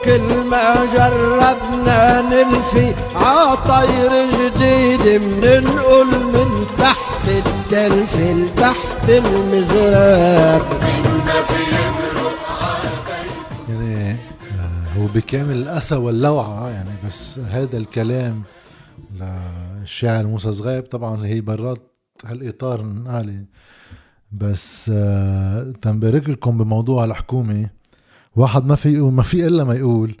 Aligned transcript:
وكل 0.00 0.44
ما 0.50 0.86
جربنا 0.86 2.20
نلفي 2.20 2.94
عطير 3.14 4.12
جديد 4.36 5.22
مننقل 5.22 6.24
من 6.24 6.66
تحت 6.78 7.28
الدلف 7.28 8.16
لتحت 8.16 9.08
المزراب. 9.08 10.62
يعني 13.68 14.12
آه، 14.12 14.98
هو 14.98 15.06
بكامل 15.14 15.56
الأسى 15.56 15.94
واللوعة 15.96 16.68
يعني 16.68 16.90
بس 17.06 17.38
هذا 17.38 17.76
الكلام 17.76 18.42
للشاعر 19.14 20.26
موسى 20.26 20.52
صغيب 20.52 20.82
طبعا 20.82 21.26
هي 21.26 21.40
برات 21.40 21.92
هالإطار 22.24 22.82
نقالي 22.82 23.44
بس 24.32 24.90
آه، 24.94 25.72
تنبارك 25.82 26.28
لكم 26.28 26.58
بموضوع 26.58 27.04
الحكومة. 27.04 27.79
واحد 28.40 28.66
ما 28.66 28.76
في 28.76 28.98
ما 29.00 29.22
في 29.22 29.46
إلا 29.46 29.64
ما 29.64 29.74
يقول 29.74 30.16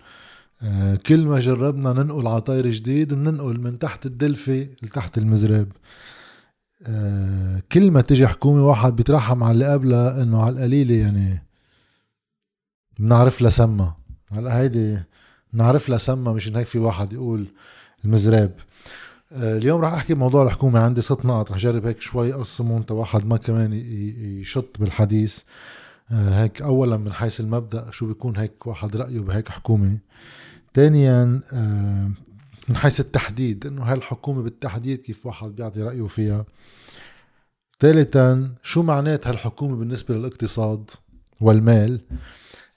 آه، 0.62 0.94
كل 0.94 1.26
ما 1.26 1.40
جربنا 1.40 1.92
ننقل 1.92 2.26
عطاير 2.26 2.66
جديد 2.70 3.14
بننقل 3.14 3.60
من 3.60 3.78
تحت 3.78 4.06
الدلفة 4.06 4.68
لتحت 4.82 5.18
المزراب. 5.18 5.68
كل 7.72 7.90
ما 7.90 8.00
تجي 8.00 8.26
حكومة 8.26 8.66
واحد 8.66 8.96
بيترحم 8.96 9.44
على 9.44 9.52
اللي 9.52 9.72
قبلها 9.72 10.22
إنه 10.22 10.42
على 10.42 10.54
القليلة 10.54 10.94
يعني 10.94 11.42
بنعرف 12.98 13.42
لها 13.42 13.50
سما 13.50 13.94
هلا 14.32 14.58
هيدي 14.58 14.98
بنعرف 15.52 15.88
لها 15.88 15.98
سما 15.98 16.32
مشان 16.32 16.56
هيك 16.56 16.66
في 16.66 16.78
واحد 16.78 17.12
يقول 17.12 17.46
المزراب. 18.04 18.52
آه، 19.32 19.56
اليوم 19.56 19.80
راح 19.80 19.92
أحكي 19.92 20.14
بموضوع 20.14 20.42
الحكومة 20.42 20.80
عندي 20.80 21.00
ست 21.00 21.24
نقط 21.24 21.50
رح 21.50 21.58
جرب 21.58 21.86
هيك 21.86 22.00
شوي 22.00 22.34
أقسمهم 22.34 22.84
واحد 22.90 23.26
ما 23.26 23.36
كمان 23.36 23.72
يشط 24.40 24.76
بالحديث. 24.78 25.38
آه، 25.38 25.44
هيك 26.10 26.62
اولا 26.62 26.96
من 26.96 27.12
حيث 27.12 27.40
المبدأ 27.40 27.90
شو 27.90 28.06
بيكون 28.06 28.36
هيك 28.36 28.66
واحد 28.66 28.96
رأيه 28.96 29.20
بهيك 29.20 29.48
حكومة. 29.48 29.98
ثانيا 30.74 31.40
آه، 31.52 32.10
من 32.68 32.76
حيث 32.76 33.00
التحديد 33.00 33.66
إنه 33.66 33.82
هالحكومه 33.82 34.42
بالتحديد 34.42 35.00
كيف 35.00 35.26
واحد 35.26 35.48
بيعطي 35.48 35.82
رأيه 35.82 36.06
فيها. 36.06 36.44
ثالثا 37.80 38.54
شو 38.62 38.82
معنات 38.82 39.26
هالحكومه 39.26 39.76
بالنسبة 39.76 40.14
للاقتصاد 40.14 40.90
والمال؟ 41.40 42.00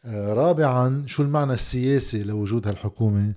آه، 0.06 0.34
رابعا 0.34 1.04
شو 1.08 1.24
المعنى 1.24 1.54
السياسي 1.54 2.24
لوجود 2.24 2.68
هالحكومه 2.68 3.34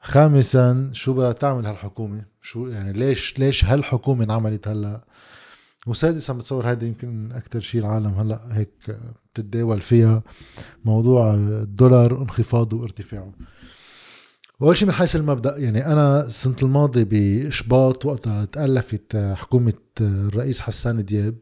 خامسا 0.00 0.90
شو 0.92 1.12
بدها 1.12 1.32
تعمل 1.32 1.66
هالحكومه 1.66 2.24
شو 2.40 2.68
يعني 2.68 2.92
ليش 2.92 3.38
ليش 3.38 3.64
هالحكومة 3.64 4.24
انعملت 4.24 4.68
هلأ؟ 4.68 5.04
وسادسا 5.86 6.32
بتصور 6.32 6.70
هذا 6.70 6.86
يمكن 6.86 7.32
أكثر 7.32 7.60
شيء 7.60 7.80
العالم 7.80 8.14
هلأ 8.14 8.40
هيك 8.50 8.96
بتتداول 9.32 9.80
فيها 9.80 10.22
موضوع 10.84 11.34
الدولار 11.34 12.22
انخفاضه 12.22 12.76
وارتفاعه. 12.76 13.32
اول 14.62 14.76
شيء 14.76 14.88
من 14.88 14.94
حيث 14.94 15.16
المبدأ 15.16 15.58
يعني 15.58 15.86
أنا 15.86 16.26
السنة 16.26 16.56
الماضية 16.62 17.02
بإشباط 17.02 18.06
وقتها 18.06 18.44
تألفت 18.44 19.16
حكومة 19.16 19.72
الرئيس 20.00 20.60
حسان 20.60 21.04
دياب. 21.04 21.34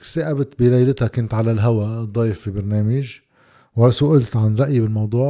ثاقبت 0.00 0.58
بليلتها 0.58 1.08
كنت 1.08 1.34
على 1.34 1.52
الهواء 1.52 2.04
ضيف 2.04 2.40
في 2.40 2.50
برنامج. 2.50 3.18
وسئلت 3.76 4.36
عن 4.36 4.56
رأيي 4.56 4.80
بالموضوع 4.80 5.28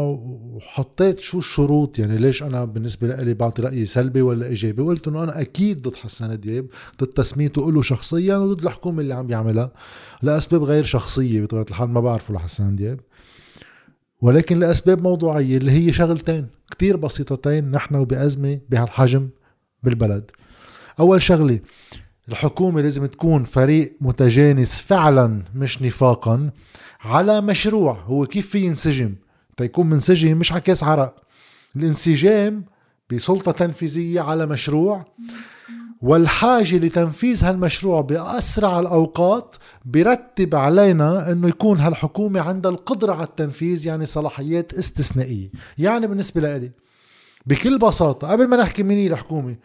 وحطيت 0.55 1.19
شو 1.19 1.39
الشروط 1.39 1.99
يعني 1.99 2.19
ليش 2.19 2.43
أنا 2.43 2.65
بالنسبة 2.65 3.17
لي 3.17 3.35
بعطي 3.35 3.63
رأيي 3.63 3.87
سلبي 3.87 4.23
ولا 4.23 4.47
إيجابي؟ 4.47 4.83
وقلت 4.83 5.09
إنه 5.09 5.25
أنا 5.25 5.41
أكيد 5.41 5.83
ضد 5.83 5.97
حسان 5.97 6.41
دياب 6.41 6.67
ضد 7.01 7.07
تسميته 7.07 7.73
له 7.73 7.83
شخصيا 7.83 8.37
وضد 8.37 8.63
الحكومة 8.65 9.03
اللي 9.03 9.15
عم 9.15 9.27
بيعملها 9.27 9.73
لأسباب 10.23 10.63
غير 10.63 10.85
شخصية 10.85 11.43
بطبيعة 11.43 11.67
الحال 11.71 11.89
ما 11.89 12.01
بعرفه 12.01 12.35
لحسان 12.35 12.77
دياب. 12.77 13.01
ولكن 14.21 14.59
لأسباب 14.59 15.03
موضوعية 15.03 15.57
اللي 15.57 15.73
هي 15.73 15.93
شغلتين 15.93 16.47
كتير 16.71 16.97
بسيطتين 16.97 17.71
نحن 17.71 17.95
وبأزمة 17.95 18.61
بهالحجم 18.71 19.29
بالبلد. 19.83 20.31
أول 21.01 21.23
شغلة 21.23 21.61
الحكومة 22.31 22.81
لازم 22.81 23.07
تكون 23.07 23.45
فريق 23.45 23.95
متجانس 24.01 24.81
فعلا 24.81 25.43
مش 25.55 25.83
نفاقا 25.83 26.51
على 27.01 27.41
مشروع 27.41 28.01
هو 28.05 28.27
كيف 28.27 28.51
في 28.51 28.59
ينسجم. 28.65 29.15
تيكون 29.57 29.87
منسجم 29.87 30.39
مش 30.39 30.53
على 30.53 30.61
كاس 30.61 30.83
عرق 30.85 31.17
الانسجام 31.77 32.65
بسلطة 33.13 33.53
تنفيذية 33.53 34.21
على 34.21 34.47
مشروع 34.47 35.05
والحاجة 36.03 36.77
لتنفيذ 36.77 37.45
هالمشروع 37.45 38.01
بأسرع 38.01 38.81
الأوقات 38.81 39.57
برتب 39.85 40.55
علينا 40.55 41.33
أنه 41.33 41.49
يكون 41.49 41.79
هالحكومة 41.79 42.41
عندها 42.41 42.71
القدرة 42.71 43.13
على 43.13 43.27
التنفيذ 43.27 43.87
يعني 43.87 44.07
صلاحيات 44.07 44.73
استثنائية. 44.73 45.51
يعني 45.79 46.07
بالنسبة 46.07 46.59
لي 46.59 46.71
بكل 47.47 47.79
بساطة 47.79 48.29
قبل 48.29 48.47
ما 48.47 48.57
نحكي 48.57 48.83
مين 48.83 48.99
هي 48.99 49.07
الحكومة 49.07 49.57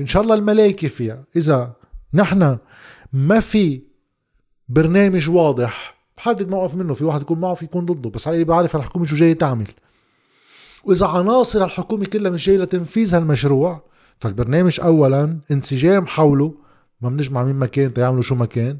إن 0.00 0.06
شاء 0.06 0.22
الله 0.22 0.34
الملائكة 0.34 0.88
فيها 0.88 1.24
إذا 1.36 1.79
نحن 2.14 2.58
ما 3.12 3.40
في 3.40 3.82
برنامج 4.68 5.30
واضح. 5.30 6.00
بحدد 6.16 6.48
موقف 6.48 6.74
منه 6.74 6.94
في 6.94 7.04
واحد 7.04 7.20
يكون 7.22 7.40
معه 7.40 7.54
في 7.54 7.64
يكون 7.64 7.86
ضده 7.86 8.10
بس 8.10 8.28
علي 8.28 8.44
بعرف 8.44 8.76
الحكومة 8.76 9.04
شو 9.04 9.16
جاية 9.16 9.32
تعمل. 9.32 9.66
وإذا 10.84 11.06
عناصر 11.06 11.64
الحكومة 11.64 12.04
كلها 12.04 12.30
مش 12.30 12.46
جاية 12.46 12.58
لتنفيذ 12.58 13.14
هالمشروع 13.14 13.82
فالبرنامج 14.18 14.80
اولا 14.80 15.38
انسجام 15.50 16.06
حوله 16.06 16.54
ما 17.00 17.08
بنجمع 17.08 17.44
مين 17.44 17.56
مكان 17.56 17.94
تيعملوا 17.94 18.22
شو 18.22 18.34
مكان. 18.34 18.78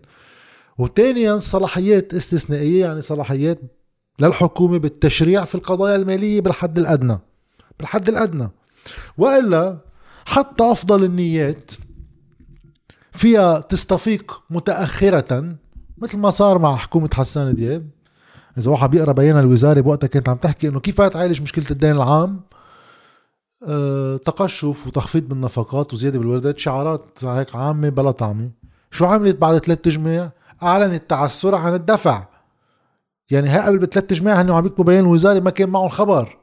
وثانيا 0.79 1.39
صلاحيات 1.39 2.15
استثنائية 2.15 2.85
يعني 2.85 3.03
صلاحيات 3.03 3.61
للحكومة 4.19 4.79
بالتشريع 4.79 5.45
في 5.45 5.55
القضايا 5.55 5.97
المالية 5.97 6.41
بالحد 6.41 6.79
الأدنى. 6.79 7.19
بالحد 7.79 8.09
الأدنى. 8.09 8.51
وإلا 9.19 9.79
حتى 10.27 10.73
أفضل 10.73 11.05
النيات 11.05 11.71
فيها 13.12 13.60
تستفيق 13.60 14.43
متأخرة 14.50 15.56
مثل 15.98 16.19
ما 16.19 16.31
صار 16.31 16.59
مع 16.59 16.76
حكومة 16.76 17.10
حسان 17.15 17.54
دياب. 17.54 17.91
إذا 18.59 18.71
واحد 18.71 18.91
بيقرأ 18.91 19.12
بيان 19.12 19.38
الوزارة 19.38 19.81
بوقتها 19.81 20.06
كانت 20.09 20.28
عم 20.28 20.37
تحكي 20.37 20.69
إنه 20.69 20.81
كيف 20.81 21.00
تعالج 21.00 21.43
مشكلة 21.43 21.65
الدين 21.71 21.91
العام؟ 21.91 22.41
أه 23.69 24.16
تقشف 24.16 24.87
وتخفيض 24.87 25.28
بالنفقات 25.28 25.94
وزيادة 25.94 26.19
بالواردات 26.19 26.59
شعارات 26.59 27.25
هيك 27.25 27.56
عامة 27.56 27.88
بلا 27.88 28.10
طعمة. 28.10 28.50
شو 28.91 29.06
عملت 29.06 29.37
بعد 29.37 29.59
ثلاث 29.59 29.78
تجمع 29.78 30.31
أعلنت 30.62 31.10
تعسر 31.10 31.54
عن 31.54 31.75
الدفع. 31.75 32.27
يعني 33.31 33.50
هي 33.50 33.59
قبل 33.59 33.78
بثلاث 33.78 34.06
تجمع 34.06 34.41
هن 34.41 34.50
عم 34.50 34.66
يكتبوا 34.66 34.84
بيان 34.84 35.04
الوزارة 35.04 35.41
ما 35.41 35.50
كان 35.50 35.69
معهم 35.69 35.88
خبر. 35.88 36.38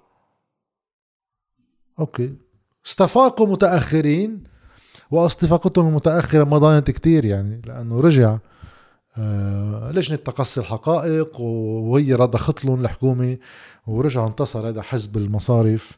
okay. 2.00 2.36
استفاقوا 2.86 3.48
متأخرين. 3.48 4.44
واستفاقتهم 5.12 5.88
المتاخره 5.88 6.44
ما 6.44 6.58
ضاينت 6.58 6.92
كتير 6.92 7.26
يعني 7.26 7.62
لأنه 7.66 8.00
رجع 8.00 8.38
آه، 9.18 9.92
لجنة 9.92 10.18
تقصي 10.18 10.60
الحقائق 10.60 11.42
وهي 11.42 12.14
رضخت 12.14 12.66
لهم 12.66 12.82
الحكومة 12.82 13.38
ورجع 13.88 14.28
انتصر 14.28 14.70
هذا 14.70 14.82
حزب 14.82 15.18
المصارف 15.18 15.98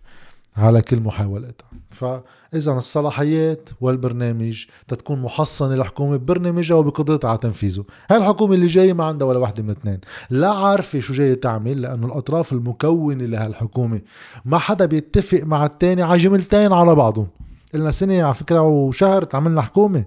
على 0.58 0.82
كل 0.82 1.00
محاولاتها. 1.00 1.68
فإذا 1.90 2.72
الصلاحيات 2.72 3.70
والبرنامج 3.82 4.66
تتكون 4.88 5.22
محصنة 5.22 5.74
الحكومة 5.74 6.18
ببرنامجها 6.18 6.76
وبقدرتها 6.76 7.30
على 7.30 7.38
تنفيذه. 7.38 7.86
هاي 8.10 8.18
الحكومة 8.18 8.54
اللي 8.56 8.68
جاية 8.68 8.94
ما 8.94 9.04
عندها 9.04 9.28
ولا 9.28 9.40
واحدة 9.40 9.64
من 9.64 9.70
الاثنين 9.70 10.00
لا 10.30 10.50
عارفة 10.50 11.00
شو 11.00 11.14
جاية 11.14 11.34
تعمل 11.34 11.82
لأنه 11.82 12.08
الأطراف 12.08 12.54
المكونة 12.54 13.26
لهالحكومة 13.26 14.02
ما 14.46 14.58
حدا 14.58 14.86
بيتفق 14.86 15.44
مع 15.44 15.66
التاني 15.66 16.02
على 16.02 16.20
جملتين 16.20 16.74
على 16.74 16.96
بعضهم. 16.96 17.28
قلنا 17.74 17.92
سنة 17.92 18.24
على 18.24 18.34
فكرة 18.34 18.62
وشهر 18.62 19.24
تعملنا 19.24 19.62
حكومة 19.62 20.06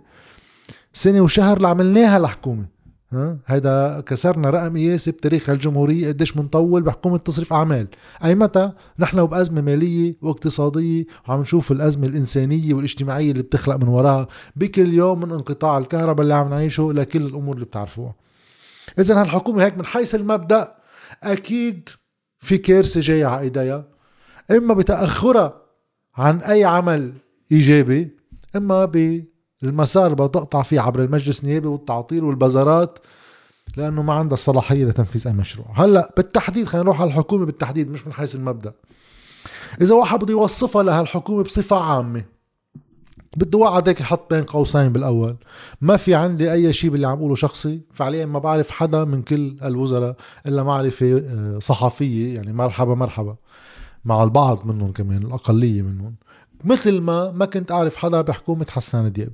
سنة 0.92 1.20
وشهر 1.20 1.56
اللي 1.56 1.68
عملناها 1.68 2.16
الحكومة. 2.16 2.66
ها؟ 3.12 3.38
هيدا 3.46 4.00
كسرنا 4.00 4.50
رقم 4.50 4.76
قياسي 4.76 5.10
بتاريخ 5.10 5.50
الجمهورية 5.50 6.08
قديش 6.08 6.36
منطول 6.36 6.82
بحكومة 6.82 7.18
تصريف 7.18 7.52
أعمال. 7.52 7.86
أي 8.24 8.34
متى؟ 8.34 8.72
نحن 8.98 9.26
بأزمة 9.26 9.60
مالية 9.60 10.16
واقتصادية 10.22 11.04
وعم 11.28 11.40
نشوف 11.40 11.72
الأزمة 11.72 12.06
الإنسانية 12.06 12.74
والاجتماعية 12.74 13.30
اللي 13.30 13.42
بتخلق 13.42 13.76
من 13.76 13.88
وراها 13.88 14.26
بكل 14.56 14.94
يوم 14.94 15.20
من 15.20 15.32
انقطاع 15.32 15.78
الكهرباء 15.78 16.22
اللي 16.22 16.34
عم 16.34 16.50
نعيشه 16.50 16.92
لكل 16.92 17.22
الأمور 17.22 17.54
اللي 17.54 17.66
بتعرفوها. 17.66 18.14
إذا 18.98 19.20
هالحكومة 19.20 19.64
هيك 19.64 19.78
من 19.78 19.84
حيث 19.84 20.14
المبدأ 20.14 20.74
أكيد 21.22 21.88
في 22.38 22.58
كارثة 22.58 23.00
جاية 23.00 23.26
على 23.26 23.40
إيديها. 23.40 23.84
إما 24.50 24.74
بتأخرها 24.74 25.50
عن 26.16 26.38
أي 26.40 26.64
عمل 26.64 27.12
إيجابي 27.52 28.16
إما 28.56 28.84
ب 28.84 29.24
المسار 29.64 30.06
اللي 30.06 30.28
تقطع 30.28 30.62
فيه 30.62 30.80
عبر 30.80 31.02
المجلس 31.02 31.44
النيابي 31.44 31.68
والتعطيل 31.68 32.24
والبازارات 32.24 32.98
لأنه 33.76 34.02
ما 34.02 34.12
عندها 34.12 34.34
الصلاحية 34.34 34.84
لتنفيذ 34.84 35.26
أي 35.26 35.32
مشروع. 35.32 35.66
هلأ 35.74 36.12
بالتحديد 36.16 36.66
خلينا 36.66 36.84
نروح 36.84 37.00
على 37.00 37.08
الحكومة 37.08 37.46
بالتحديد 37.46 37.90
مش 37.90 38.06
من 38.06 38.12
حيث 38.12 38.34
المبدأ. 38.34 38.72
إذا 39.80 39.94
واحد 39.94 40.18
بده 40.18 40.32
يوصفها 40.32 40.82
لهالحكومة 40.82 41.42
بصفة 41.42 41.76
عامة 41.76 42.24
بده 43.36 43.58
واحد 43.58 43.88
هيك 43.88 44.00
يحط 44.00 44.34
بين 44.34 44.42
قوسين 44.42 44.88
بالأول. 44.88 45.36
ما 45.80 45.96
في 45.96 46.14
عندي 46.14 46.52
أي 46.52 46.72
شيء 46.72 46.90
باللي 46.90 47.06
عم 47.06 47.18
اقوله 47.18 47.34
شخصي 47.34 47.80
فعليا 47.92 48.26
ما 48.26 48.38
بعرف 48.38 48.70
حدا 48.70 49.04
من 49.04 49.22
كل 49.22 49.56
الوزراء 49.64 50.16
إلا 50.46 50.62
معرفة 50.62 51.22
آه، 51.28 51.58
صحفية 51.58 52.34
يعني 52.34 52.52
مرحبا 52.52 52.94
مرحبا. 52.94 53.36
مع 54.04 54.22
البعض 54.22 54.66
منهم 54.66 54.92
كمان 54.92 55.22
الأقلية 55.22 55.82
منهم. 55.82 56.14
مثل 56.64 57.00
ما 57.00 57.30
ما 57.30 57.44
كنت 57.44 57.72
أعرف 57.72 57.96
حدا 57.96 58.20
بحكومة 58.20 58.66
حسان 58.70 59.12
دياب. 59.12 59.32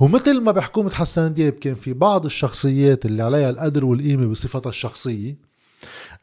ومثل 0.00 0.40
ما 0.40 0.52
بحكومة 0.52 0.90
حسان 0.90 1.34
دياب 1.34 1.52
كان 1.52 1.74
في 1.74 1.92
بعض 1.92 2.24
الشخصيات 2.24 3.06
اللي 3.06 3.22
عليها 3.22 3.50
القدر 3.50 3.84
والقيمة 3.84 4.26
بصفتها 4.26 4.70
الشخصية 4.70 5.36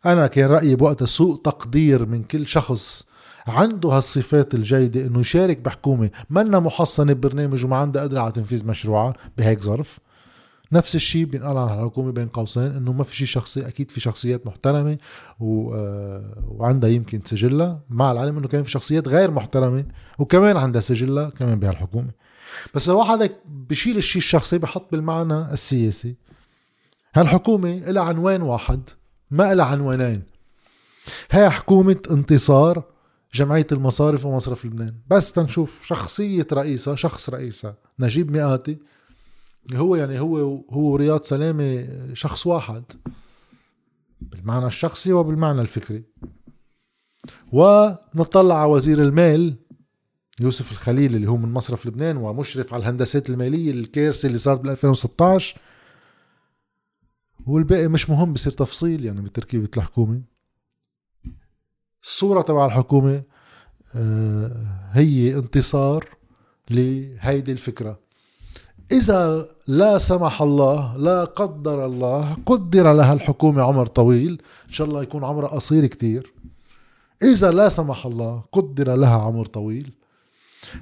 أنا 0.05 0.27
كان 0.27 0.49
رأيي 0.49 0.75
بوقتها 0.75 1.05
سوء 1.05 1.35
تقدير 1.37 2.05
من 2.05 2.23
كل 2.23 2.47
شخص 2.47 3.05
عنده 3.47 3.89
هالصفات 3.89 4.53
الجيدة 4.53 5.01
إنه 5.01 5.19
يشارك 5.19 5.59
بحكومة. 5.59 6.09
منا 6.29 6.59
محصنة 6.59 7.13
ببرنامج 7.13 7.65
وما 7.65 7.77
عندها 7.77 8.03
قدرة 8.03 8.21
على 8.21 8.31
تنفيذ 8.31 8.65
مشروعها 8.65 9.13
بهيك 9.37 9.61
ظرف. 9.61 9.99
نفس 10.73 10.95
الشيء 10.95 11.25
بينقال 11.25 11.57
عن 11.57 11.79
الحكومة 11.79 12.11
بين 12.11 12.27
قوسين 12.27 12.63
إنه 12.63 12.93
ما 12.93 13.03
في 13.03 13.15
شيء 13.15 13.27
شخصي 13.27 13.67
أكيد 13.67 13.91
في 13.91 13.99
شخصيات 13.99 14.47
محترمة 14.47 14.97
و... 15.39 15.75
آه، 15.75 16.43
وعندها 16.47 16.89
يمكن 16.89 17.21
سجلها. 17.25 17.81
مع 17.89 18.11
العلم 18.11 18.37
إنه 18.37 18.47
كمان 18.47 18.63
في 18.63 18.71
شخصيات 18.71 19.07
غير 19.07 19.31
محترمة 19.31 19.85
وكمان 20.19 20.57
عندها 20.57 20.81
سجلها 20.81 21.29
كمان 21.29 21.59
بهالحكومة. 21.59 22.11
بس 22.75 22.89
لو 22.89 22.99
واحد 22.99 23.31
بشيل 23.45 23.97
الشيء 23.97 24.21
الشخصي 24.21 24.57
بحط 24.57 24.91
بالمعنى 24.91 25.53
السياسي. 25.53 26.15
هالحكومة 27.15 27.75
لها 27.75 28.03
عنوان 28.03 28.41
واحد 28.41 28.89
ما 29.31 29.53
لها 29.53 29.65
عنوانين. 29.65 30.23
هي 31.31 31.49
حكومة 31.49 32.01
انتصار 32.11 32.83
جمعية 33.33 33.67
المصارف 33.71 34.25
ومصرف 34.25 34.65
لبنان. 34.65 34.95
بس 35.07 35.31
تنشوف 35.31 35.85
شخصية 35.85 36.47
رئيسة 36.53 36.95
شخص 36.95 37.29
رئيسة 37.29 37.73
نجيب 37.99 38.31
مئاتي 38.31 38.77
هو 39.73 39.95
يعني 39.95 40.19
هو 40.19 40.63
هو 40.69 40.95
رياض 40.95 41.23
سلامة 41.23 41.87
شخص 42.13 42.47
واحد 42.47 42.83
بالمعنى 44.21 44.65
الشخصي 44.65 45.13
وبالمعنى 45.13 45.61
الفكري. 45.61 46.03
ونطلع 47.51 48.55
على 48.61 48.71
وزير 48.71 49.01
المال 49.01 49.55
يوسف 50.41 50.71
الخليل 50.71 51.15
اللي 51.15 51.27
هو 51.27 51.37
من 51.37 51.53
مصرف 51.53 51.85
لبنان 51.85 52.17
ومشرف 52.17 52.73
على 52.73 52.81
الهندسات 52.81 53.29
المالية 53.29 53.71
الكارثة 53.71 54.27
اللي 54.27 54.37
صارت 54.37 54.59
بال 54.59 54.71
2016 54.71 55.59
والباقي 57.45 57.87
مش 57.87 58.09
مهم 58.09 58.33
بصير 58.33 58.51
تفصيل 58.51 59.05
يعني 59.05 59.21
بتركيبة 59.21 59.69
الحكومة. 59.77 60.21
الصورة 62.03 62.41
تبع 62.41 62.65
الحكومة 62.65 63.23
آه، 63.95 64.89
هي 64.91 65.35
انتصار 65.35 66.09
لهيدي 66.69 67.51
الفكرة. 67.51 67.99
إذا 68.91 69.45
لا 69.67 69.97
سمح 69.97 70.41
الله 70.41 70.97
لا 70.97 71.23
قدر 71.23 71.85
الله 71.85 72.37
قدر 72.45 72.93
لها 72.93 73.13
الحكومة 73.13 73.61
عمر 73.61 73.85
طويل 73.85 74.41
إن 74.67 74.73
شاء 74.73 74.87
الله 74.87 75.03
يكون 75.03 75.23
عمرها 75.23 75.47
قصير 75.47 75.85
كتير. 75.85 76.33
إذا 77.23 77.51
لا 77.51 77.69
سمح 77.69 78.05
الله 78.05 78.43
قدر 78.51 78.95
لها 78.95 79.21
عمر 79.21 79.45
طويل. 79.45 79.93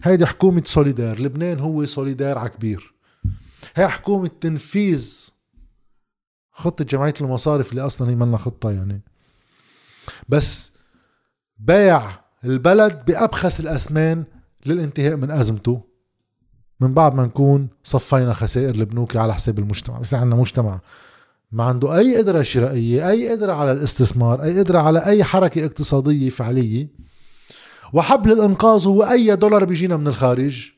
هيدي 0.04 0.26
حكومة 0.26 0.64
سوليدار 0.66 1.22
لبنان 1.22 1.60
هو 1.60 1.86
سوليدار 1.86 2.38
على 2.38 2.50
كبير. 2.50 2.94
هي 3.76 3.88
حكومة 3.88 4.32
تنفيذ 4.42 5.30
خطة 6.52 6.86
جمعية 6.86 7.14
المصارف 7.22 7.72
اللي 7.72 7.82
أصلا 7.82 8.10
هي 8.10 8.16
منا 8.16 8.38
خطة 8.38 8.72
يعني. 8.72 9.02
بس 10.30 10.74
بيع 11.58 12.12
البلد 12.44 13.06
بأبخس 13.06 13.60
الأثمان 13.60 14.24
للانتهاء 14.66 15.16
من 15.16 15.32
أزمته. 15.32 15.91
من 16.82 16.94
بعد 16.94 17.16
ما 17.16 17.26
نكون 17.26 17.68
صفينا 17.84 18.34
خسائر 18.34 18.76
البنوك 18.76 19.16
على 19.16 19.34
حساب 19.34 19.60
المجتمع. 19.60 20.00
بس 20.00 20.14
عندنا 20.14 20.36
مجتمع 20.36 20.80
ما 21.52 21.64
عنده 21.64 21.98
أي 21.98 22.18
قدرة 22.18 22.42
شرائية 22.42 23.10
أي 23.10 23.30
قدرة 23.30 23.54
على 23.54 23.72
الاستثمار 23.72 24.44
أي 24.44 24.60
قدرة 24.60 24.80
على 24.80 25.06
أي 25.06 25.24
حركة 25.24 25.66
اقتصادية 25.66 26.30
فعلية. 26.30 26.88
وحبل 27.94 28.32
الإنقاذ 28.32 28.88
هو 28.88 29.04
أي 29.04 29.36
دولار 29.36 29.66
بيجينا 29.66 29.98
من 29.98 30.08
الخارج. 30.08 30.72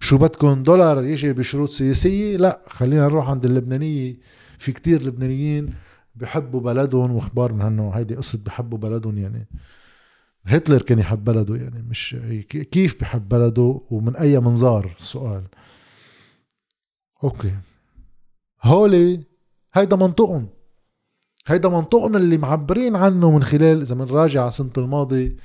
شو 0.00 0.18
بدكم 0.18 0.62
دولار 0.62 1.04
يجي 1.04 1.32
بشروط 1.32 1.70
سياسية؟ 1.70 2.36
لا 2.36 2.60
خلينا 2.68 3.04
نروح 3.04 3.30
عند 3.30 3.44
اللبنانية. 3.44 4.16
في 4.58 4.72
كتير 4.72 5.02
لبنانيين 5.02 5.74
بحبوا 6.14 6.60
بلدهم 6.60 7.12
واخبار 7.12 7.52
من 7.52 7.60
هنو 7.60 7.90
هيدي 7.90 8.14
قصة 8.14 8.38
بحبوا 8.46 8.78
بلدهم 8.78 9.18
يعني. 9.18 9.46
هتلر 10.46 10.82
كان 10.82 10.98
يحب 10.98 11.24
بلده 11.24 11.56
يعني 11.56 11.82
مش 11.82 12.16
كيف 12.48 13.00
بحب 13.00 13.28
بلده 13.28 13.80
ومن 13.90 14.16
أي 14.16 14.40
منظار؟ 14.40 14.94
السؤال 14.98 15.44
أوكي. 17.24 17.54
هولي 18.62 19.20
هيدا 19.74 19.96
منطقهم. 19.96 20.48
هيدا 21.46 21.68
منطقهم 21.68 22.16
اللي 22.16 22.38
معبرين 22.38 22.96
عنه 22.96 23.30
من 23.30 23.42
خلال 23.42 23.80
إذا 23.80 23.94
بنراجع 23.94 24.42
على 24.42 24.50
سنه 24.50 24.72
الماضي 24.78 25.36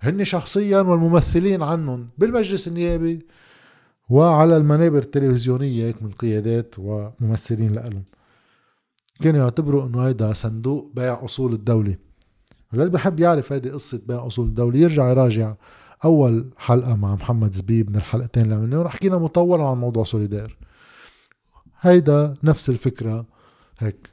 هن 0.00 0.24
شخصيا 0.24 0.80
والممثلين 0.80 1.62
عنهم 1.62 2.08
بالمجلس 2.18 2.68
النيابي 2.68 3.26
وعلى 4.08 4.56
المنابر 4.56 4.98
التلفزيونية 4.98 5.84
هيك 5.86 6.02
من 6.02 6.10
قيادات 6.10 6.74
وممثلين 6.78 7.72
لهم 7.72 8.04
كانوا 9.20 9.40
يعتبروا 9.40 9.86
إنه 9.86 10.02
هيدا 10.06 10.32
صندوق 10.32 10.92
بيع 10.94 11.24
أصول 11.24 11.52
الدولة. 11.52 12.07
اللي 12.72 12.88
بحب 12.90 13.20
يعرف 13.20 13.52
هيدي 13.52 13.70
قصة 13.70 14.00
بيع 14.06 14.26
أصول 14.26 14.46
الدولة. 14.46 14.78
يرجع 14.78 15.08
يراجع 15.08 15.54
أول 16.04 16.50
حلقة 16.56 16.96
مع 16.96 17.14
محمد 17.14 17.54
زبيب 17.54 17.90
من 17.90 17.96
الحلقتين 17.96 18.42
اللي 18.42 18.54
عملناهم. 18.54 18.88
حكينا 18.88 19.18
مطولا 19.18 19.64
عن 19.64 19.76
موضوع 19.76 20.04
سوليدار 20.04 20.56
هيدا 21.80 22.34
نفس 22.44 22.68
الفكرة. 22.68 23.26
هيك 23.78 24.10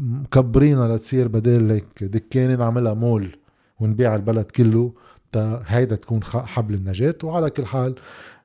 مكبرينها 0.00 0.96
لتصير 0.96 1.28
بدل 1.28 1.70
هيك 1.70 2.04
دكانة 2.04 2.54
نعملها 2.56 2.94
مول 2.94 3.36
ونبيع 3.80 4.14
البلد 4.16 4.44
كله. 4.44 4.92
تا 5.32 5.62
هيدا 5.66 5.96
تكون 5.96 6.24
حبل 6.24 6.74
النجاة. 6.74 7.14
وعلى 7.24 7.50
كل 7.50 7.66
حال 7.66 7.94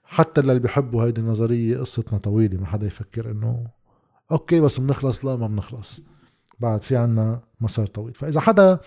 حتى 0.03 0.41
اللي 0.41 0.59
بيحبوا 0.59 1.03
هيدي 1.03 1.21
النظرية 1.21 1.77
قصتنا 1.77 2.19
طويلة 2.19 2.59
ما 2.59 2.65
حدا 2.65 2.87
يفكر 2.87 3.31
إنه 3.31 3.67
أوكي 4.31 4.59
بس 4.59 4.79
بنخلص 4.79 5.25
لا 5.25 5.35
ما 5.35 5.47
بنخلص 5.47 6.01
بعد 6.61 6.81
في 6.81 6.95
عنا 6.97 7.41
مسار 7.61 7.85
طويل. 7.87 8.13
فإذا 8.13 8.39
حدا 8.39 8.79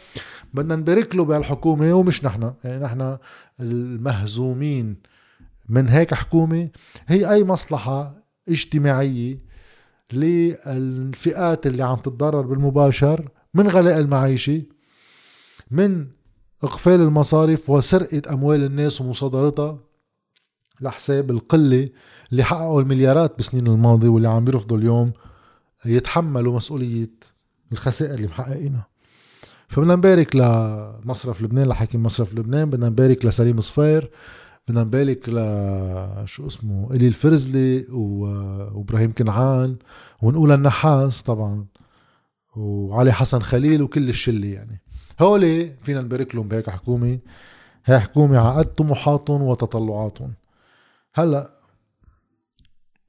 بدنا 0.54 0.76
نبارك 0.76 1.16
له 1.16 1.24
بهالحكومة 1.24 1.92
ومش 1.94 2.24
نحن 2.24 2.52
يعني 2.64 2.84
نحن 2.84 3.18
المهزومين 3.60 4.96
من 5.68 5.88
هيك 5.88 6.14
حكومة 6.14 6.68
هي 7.06 7.30
أي 7.32 7.44
مصلحة 7.44 8.14
اجتماعية 8.48 9.38
للفئات 10.12 11.66
اللي 11.66 11.82
عم 11.82 11.96
تتضرر 11.96 12.40
بالمباشر 12.40 13.28
من 13.54 13.68
غلاء 13.68 13.98
المعيشة 13.98 14.62
من 15.70 16.06
إقفال 16.62 17.00
المصارف 17.00 17.70
وسرقة 17.70 18.22
أموال 18.32 18.64
الناس 18.64 19.00
ومصادرتها 19.00 19.78
لحساب 20.80 21.30
القلة 21.30 21.88
اللي 22.32 22.44
حققوا 22.44 22.80
المليارات 22.80 23.36
بالسنين 23.36 23.66
الماضية 23.66 24.08
واللي 24.08 24.28
عم 24.28 24.44
بيرفضوا 24.44 24.78
اليوم 24.78 25.12
يتحملوا 25.86 26.56
مسؤولية 26.56 27.10
الخسائر 27.74 28.14
اللي 28.14 28.26
محققينها. 28.26 28.86
فبدنا 29.68 29.96
نبارك 29.96 30.36
لمصرف 30.36 31.42
لبنان 31.42 31.68
لحاكم 31.68 32.02
مصرف 32.02 32.34
لبنان 32.34 32.70
بدنا 32.70 32.88
نبارك 32.88 33.24
لسليم 33.24 33.60
صفير 33.60 34.10
بدنا 34.68 34.82
نبارك 34.82 35.28
ل 35.28 35.34
شو 36.28 36.46
اسمه 36.46 36.88
إلي 36.90 37.08
الفرزلي 37.08 37.86
وإبراهيم 37.90 39.12
كنعان 39.12 39.76
ونقول 40.22 40.52
النحاس 40.52 41.22
طبعا 41.22 41.66
وعلي 42.56 43.12
حسن 43.12 43.38
خليل 43.38 43.82
وكل 43.82 44.08
الشلة 44.08 44.46
يعني. 44.46 44.80
هولي 45.20 45.72
فينا 45.82 46.02
نبارك 46.02 46.34
لهم 46.34 46.48
بهيك 46.48 46.70
حكومة. 46.70 47.18
هي 47.84 48.00
حكومة 48.00 48.38
على 48.38 48.58
قد 48.58 48.74
طموحاتهم 48.74 49.42
وتطلعاتهم. 49.42 50.34
هلأ 51.14 51.50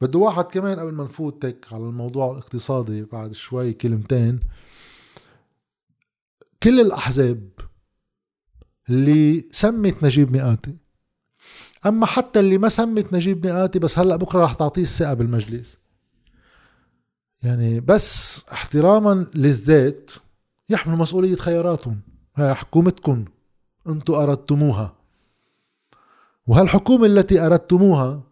بده 0.01 0.19
واحد 0.19 0.43
كمان 0.43 0.79
قبل 0.79 0.91
ما 0.91 1.03
نفوت 1.03 1.45
هيك 1.45 1.65
على 1.73 1.83
الموضوع 1.83 2.31
الاقتصادي 2.31 3.03
بعد 3.03 3.33
شوي 3.33 3.73
كلمتين. 3.73 4.39
كل 6.63 6.79
الأحزاب 6.79 7.49
اللي 8.89 9.49
سمت 9.51 10.03
نجيب 10.03 10.31
مئاتي 10.31 10.75
أما 11.85 12.05
حتى 12.05 12.39
اللي 12.39 12.57
ما 12.57 12.69
سمت 12.69 13.13
نجيب 13.13 13.47
مئاتي 13.47 13.79
بس 13.79 13.99
هلأ 13.99 14.15
بكرة 14.15 14.43
رح 14.43 14.53
تعطيه 14.53 14.81
الثقة 14.81 15.13
بالمجلس. 15.13 15.77
يعني 17.43 17.79
بس 17.79 18.41
احتراما 18.51 19.25
للذات 19.35 20.11
يحملوا 20.69 20.99
مسؤولية 20.99 21.35
خياراتهم. 21.35 22.01
هاي 22.35 22.53
حكومتكم 22.53 23.25
أنتم 23.87 24.13
أردتموها. 24.13 24.95
وهالحكومة 26.47 27.05
التي 27.05 27.39
أردتموها 27.45 28.23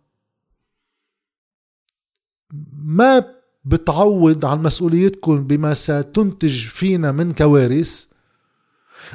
ما 2.83 3.23
بتعوض 3.65 4.45
عن 4.45 4.63
مسؤوليتكم 4.63 5.43
بما 5.43 5.73
ستنتج 5.73 6.65
فينا 6.65 7.11
من 7.11 7.31
كوارث؟ 7.31 8.05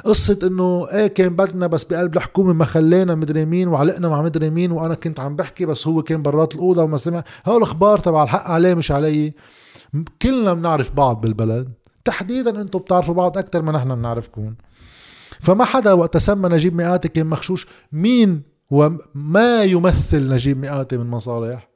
قصة 0.05 0.39
إنه 0.43 0.87
إيه 0.93 1.07
كان 1.07 1.35
بدنا 1.35 1.67
بس 1.67 1.83
بقلب 1.83 2.15
الحكومة 2.17 2.53
ما 2.53 2.65
خلينا 2.65 3.15
مدري 3.15 3.45
مين 3.45 3.67
وعلقنا 3.67 4.09
مع 4.09 4.21
مدري 4.21 4.49
مين 4.49 4.71
وأنا 4.71 4.93
كنت 4.95 5.19
عم 5.19 5.35
بحكي 5.35 5.65
بس 5.65 5.87
هو 5.87 6.03
كان 6.03 6.21
برات 6.21 6.55
الأوضة 6.55 6.83
وما 6.83 6.97
سمع. 6.97 7.23
هول 7.45 7.61
أخبار 7.61 7.97
تبع 7.97 8.23
الحق 8.23 8.47
عليه 8.47 8.73
مش 8.73 8.91
علي. 8.91 9.33
كلنا 10.21 10.53
بنعرف 10.53 10.91
بعض 10.91 11.21
بالبلد. 11.21 11.73
تحديدا 12.05 12.61
أنتم 12.61 12.79
بتعرفوا 12.79 13.13
بعض 13.13 13.37
أكثر 13.37 13.61
ما 13.61 13.71
نحن 13.71 13.95
بنعرفكم. 13.95 14.55
فما 15.39 15.65
حدا 15.65 15.93
وقت 15.93 16.17
سمى 16.17 16.49
نجيب 16.49 16.75
مئاتي 16.75 17.07
كان 17.07 17.25
مخشوش 17.27 17.67
مين 17.91 18.41
وما 18.69 19.63
يمثل 19.63 20.29
نجيب 20.29 20.57
مئاتي 20.57 20.97
من 20.97 21.07
مصالح. 21.07 21.69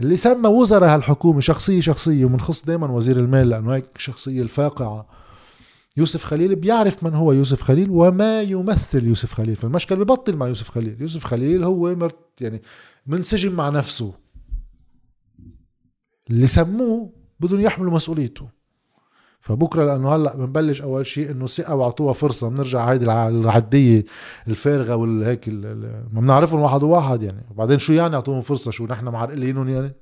اللي 0.00 0.16
سمى 0.16 0.48
وزراء 0.48 0.94
هالحكومة 0.94 1.40
شخصية 1.40 1.80
شخصية 1.80 2.24
ومنخص 2.24 2.64
دائما 2.64 2.90
وزير 2.90 3.16
المال 3.16 3.48
لأنه 3.48 3.74
هيك 3.74 3.98
شخصية 3.98 4.42
الفاقعة. 4.42 5.08
يوسف 5.96 6.24
خليل 6.24 6.54
بيعرف 6.54 7.04
من 7.04 7.14
هو 7.14 7.32
يوسف 7.32 7.62
خليل 7.62 7.90
وما 7.90 8.42
يمثل 8.42 9.06
يوسف 9.06 9.32
خليل. 9.32 9.56
فالمشكل 9.56 9.96
ببطل 9.96 10.36
مع 10.36 10.48
يوسف 10.48 10.68
خليل. 10.68 11.00
يوسف 11.00 11.24
خليل 11.24 11.64
هو 11.64 11.94
مرت 11.94 12.40
يعني 12.40 12.62
منسجم 13.06 13.52
مع 13.52 13.68
نفسه. 13.68 14.14
اللي 16.30 16.46
سموه 16.46 17.12
بدهم 17.40 17.60
يحملوا 17.60 17.92
مسؤوليته. 17.92 18.61
فبكرة 19.42 19.84
لأنه 19.84 20.14
هلأ 20.14 20.36
بنبلش 20.36 20.82
أول 20.82 21.06
شيء 21.06 21.30
إنه 21.30 21.46
ثقة 21.46 21.74
وأعطوها 21.74 22.12
فرصة. 22.12 22.48
بنرجع 22.48 22.92
هيدي 22.92 23.04
العديه 23.04 24.04
الفارغة 24.48 24.96
والهيك 24.96 25.48
ما 25.48 26.20
بنعرفهم 26.20 26.60
واحد 26.60 26.82
وواحد 26.82 27.22
يعني. 27.22 27.46
وبعدين 27.50 27.78
شو 27.78 27.92
يعني 27.92 28.14
يعطوهم 28.14 28.40
فرصة؟ 28.40 28.70
شو 28.70 28.86
نحن 28.86 29.08
معرقلينهم 29.08 29.68
يعني؟ 29.68 29.92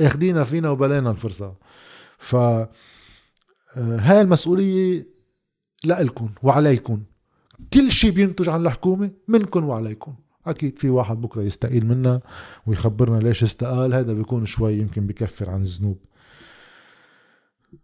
اخدينا 0.00 0.44
فينا 0.44 0.70
وبلانا 0.70 1.10
الفرصة. 1.10 1.54
ف 2.18 2.34
آه، 2.34 2.68
هاي 3.76 4.20
المسؤولية 4.20 5.06
لإلكم 5.84 6.30
وعليكم. 6.42 7.02
كل 7.72 7.92
شيء 7.92 8.10
بينتج 8.10 8.48
عن 8.48 8.66
الحكومة 8.66 9.10
منكم 9.28 9.64
وعليكم. 9.64 10.14
أكيد 10.46 10.78
في 10.78 10.90
واحد 10.90 11.20
بكرة 11.20 11.42
يستقيل 11.42 11.86
منا 11.86 12.20
ويخبرنا 12.66 13.18
ليش 13.18 13.42
استقال. 13.42 13.94
هذا 13.94 14.12
بيكون 14.12 14.46
شوي 14.46 14.72
يمكن 14.72 15.06
بكفر 15.06 15.50
عن 15.50 15.62
الذنوب. 15.62 15.98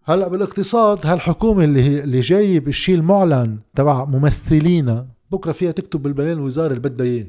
هلا 0.05 0.29
بالاقتصاد 0.29 1.07
هالحكومة 1.07 1.65
اللي 1.65 1.83
هي 1.83 2.05
اللي 2.05 2.21
جايب 2.21 2.69
الشيء 2.69 2.95
المعلن 2.95 3.59
تبع 3.75 4.05
ممثلينا 4.05 5.07
بكرة 5.31 5.53
فيها 5.53 5.71
تكتب 5.71 6.03
بالبيان 6.03 6.33
الوزاره 6.33 6.69
اللي 6.69 6.81
بدها 6.81 7.07
إياه. 7.07 7.27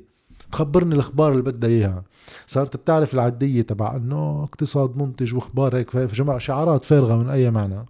تخبرني 0.51 0.95
الأخبار 0.95 1.31
اللي 1.31 1.43
بدها 1.43 1.69
إياها. 1.69 2.03
صارت 2.47 2.77
بتعرف 2.77 3.13
العدية 3.13 3.61
تبع 3.61 3.95
إنه 3.95 4.43
اقتصاد 4.43 4.97
منتج 4.97 5.35
وأخبار 5.35 5.77
هيك 5.77 5.89
في 5.89 6.15
جماعة 6.15 6.37
شعارات 6.37 6.85
فارغة 6.85 7.15
من 7.15 7.29
أي 7.29 7.51
معنى. 7.51 7.85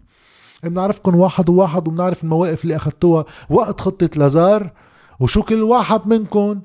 بنعرفكم 0.64 1.16
واحد 1.16 1.50
وواحد 1.50 1.88
وبنعرف 1.88 2.24
المواقف 2.24 2.64
اللي 2.64 2.76
أخذتوها 2.76 3.26
وقت 3.50 3.82
خطة 3.82 4.10
لازار 4.16 4.72
وشو 5.20 5.44
كل 5.44 5.64
واحد 5.64 6.08
منكم 6.08 6.62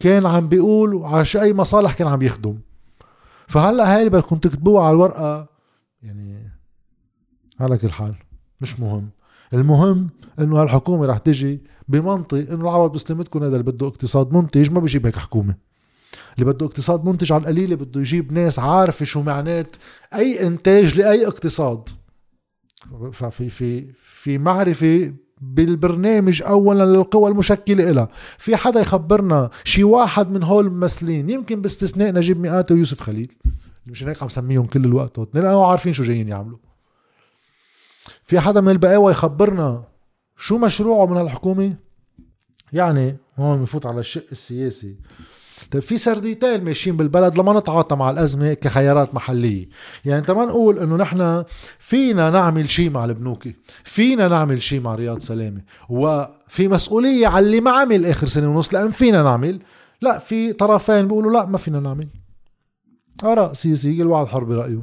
كان 0.00 0.26
عم 0.26 0.48
بيقول 0.48 0.94
وعلى 0.94 1.26
أي 1.36 1.52
مصالح 1.52 1.94
كان 1.94 2.08
عم 2.08 2.22
يخدم. 2.22 2.58
فهلأ 3.48 3.96
هاي 3.96 4.08
بدكم 4.08 4.36
تكتبوها 4.36 4.84
على 4.84 4.94
الورقة 4.94 5.48
يعني 6.02 6.51
على 7.62 7.78
كل 7.78 7.90
حال 7.90 8.14
مش 8.60 8.80
مهم. 8.80 9.08
المهم 9.54 10.08
إنه 10.38 10.62
هالحكومة 10.62 11.06
رح 11.06 11.18
تجي 11.18 11.60
بمنطق 11.88 12.36
إنه 12.36 12.62
العوض 12.62 12.92
بسلمتكم 12.92 13.42
هذا 13.42 13.56
اللي 13.56 13.72
بده 13.72 13.86
اقتصاد 13.86 14.32
منتج 14.32 14.70
ما 14.70 14.80
بيجيب 14.80 15.06
هيك 15.06 15.16
حكومة. 15.16 15.54
اللي 16.34 16.52
بده 16.52 16.66
اقتصاد 16.66 17.04
منتج 17.04 17.32
على 17.32 17.40
القليله 17.40 17.76
بده 17.76 18.00
يجيب 18.00 18.32
ناس 18.32 18.58
عارفة 18.58 19.04
شو 19.04 19.22
معنات 19.22 19.76
أي 20.14 20.46
إنتاج 20.46 20.98
لأي 20.98 21.26
اقتصاد. 21.26 21.88
ففي 23.12 23.48
في 23.48 23.92
في 23.92 24.38
معرفة 24.38 25.12
بالبرنامج 25.40 26.42
اولا 26.42 26.84
للقوى 26.84 27.30
المشكلة 27.30 27.90
لها 27.90 28.08
في 28.38 28.56
حدا 28.56 28.80
يخبرنا 28.80 29.50
شي 29.64 29.84
واحد 29.84 30.30
من 30.30 30.42
هول 30.42 30.66
الممثلين 30.66 31.30
يمكن 31.30 31.60
باستثناء 31.60 32.12
نجيب 32.14 32.40
مئات 32.40 32.72
ويوسف 32.72 33.00
خليل. 33.00 33.32
مشان 33.86 34.08
هيك 34.08 34.22
عم 34.22 34.28
سميهم 34.28 34.64
كل 34.64 34.84
الوقت. 34.84 35.18
لأنه 35.34 35.66
عارفين 35.66 35.92
شو 35.92 36.02
جايين 36.04 36.28
يعملوا. 36.28 36.58
في 38.24 38.40
حدا 38.40 38.60
من 38.60 38.68
البقاوى 38.68 39.12
يخبرنا 39.12 39.84
شو 40.36 40.58
مشروعه 40.58 41.06
من 41.06 41.16
هالحكومة 41.16 41.76
يعني 42.72 43.16
هون 43.36 43.58
بنفوت 43.58 43.86
على 43.86 44.00
الشق 44.00 44.24
السياسي. 44.32 44.96
طيب 45.70 45.82
في 45.82 45.98
سرديتين 45.98 46.64
ماشيين 46.64 46.96
بالبلد 46.96 47.38
لما 47.38 47.60
نتعاطى 47.60 47.96
مع 47.96 48.10
الأزمة 48.10 48.54
كخيارات 48.54 49.14
محلية. 49.14 49.68
يعني 50.04 50.22
تما 50.22 50.44
نقول 50.44 50.78
إنه 50.78 50.96
نحن 50.96 51.44
فينا 51.78 52.30
نعمل 52.30 52.70
شيء 52.70 52.90
مع 52.90 53.04
البنوكي 53.04 53.54
فينا 53.84 54.28
نعمل 54.28 54.62
شيء 54.62 54.80
مع 54.80 54.94
رياض 54.94 55.18
سلامة 55.18 55.60
وفي 55.88 56.68
مسؤولية 56.68 57.26
على 57.26 57.46
اللي 57.46 57.60
ما 57.60 57.70
عمل 57.70 58.06
آخر 58.06 58.26
سنة 58.26 58.50
ونص 58.50 58.74
لأن 58.74 58.90
فينا 58.90 59.22
نعمل. 59.22 59.60
لا 60.00 60.18
في 60.18 60.52
طرفين 60.52 61.08
بيقولوا 61.08 61.32
لا 61.32 61.46
ما 61.46 61.58
فينا 61.58 61.80
نعمل. 61.80 62.08
آراء 63.24 63.52
سياسية 63.52 64.02
كل 64.02 64.06
واحد 64.08 64.26
حر 64.26 64.44
برأيه 64.44 64.82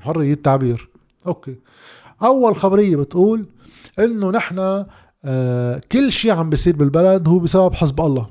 حرية 0.00 0.32
التعبير. 0.32 0.88
أوكي. 1.26 1.56
أول 2.24 2.56
خبرية 2.56 2.96
بتقول 2.96 3.46
إنه 3.98 4.30
نحن 4.30 4.84
آه 5.24 5.80
كل 5.92 6.12
شيء 6.12 6.30
عم 6.30 6.50
بيصير 6.50 6.76
بالبلد 6.76 7.28
هو 7.28 7.38
بسبب 7.38 7.74
حزب 7.74 8.00
الله. 8.00 8.30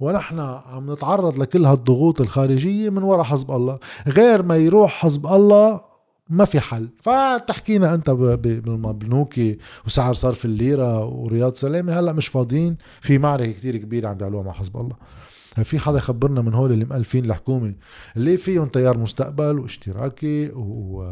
ونحن 0.00 0.40
عم 0.40 0.92
نتعرض 0.92 1.38
لكل 1.38 1.64
هالضغوط 1.64 2.20
الخارجية 2.20 2.90
من 2.90 3.02
وراء 3.02 3.22
حزب 3.22 3.50
الله. 3.50 3.78
غير 4.06 4.42
ما 4.42 4.56
يروح 4.56 4.90
حزب 4.90 5.26
الله 5.26 5.80
ما 6.28 6.44
في 6.44 6.60
حل. 6.60 6.88
فتحكينا 7.02 7.94
أنت 7.94 8.10
بالبنوكي 8.10 9.58
وسعر 9.86 10.14
صرف 10.14 10.44
الليرة 10.44 11.04
ورياض 11.04 11.54
سلامة 11.54 12.00
هلأ 12.00 12.12
مش 12.12 12.28
فاضيين. 12.28 12.76
في 13.00 13.18
معركة 13.18 13.52
كتير 13.52 13.76
كبيرة 13.76 14.08
عم 14.08 14.14
بيعملوها 14.14 14.44
مع 14.44 14.52
حزب 14.52 14.76
الله. 14.76 14.96
في 15.64 15.78
حدا 15.78 15.98
يخبرنا 15.98 16.40
من 16.42 16.54
هول 16.54 16.72
اللي 16.72 16.84
مألفين 16.84 17.24
الحكومة؟ 17.24 17.74
اللي 18.16 18.36
فيهم 18.36 18.66
تيار 18.66 18.98
مستقبل 18.98 19.58
واشتراكي 19.58 20.50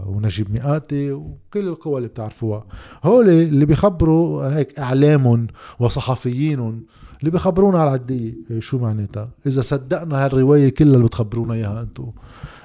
ونجيب 0.06 0.52
مئاتي 0.52 1.12
وكل 1.12 1.68
القوى 1.68 1.96
اللي 1.96 2.08
بتعرفوها. 2.08 2.66
هول 3.04 3.28
اللي 3.28 3.66
بيخبروا 3.66 4.56
هيك 4.56 4.78
إعلامهم 4.78 5.46
وصحفيينهم 5.78 6.82
اللي 7.20 7.30
بيخبرونا 7.30 7.78
على 7.78 7.88
العدية 7.88 8.34
شو 8.58 8.78
معناتها؟ 8.78 9.28
إذا 9.46 9.62
صدقنا 9.62 10.24
هالرواية 10.24 10.68
كلها 10.68 10.94
اللي 10.94 11.04
بتخبرونا 11.04 11.54
إياها 11.54 11.82
أنتم 11.82 12.10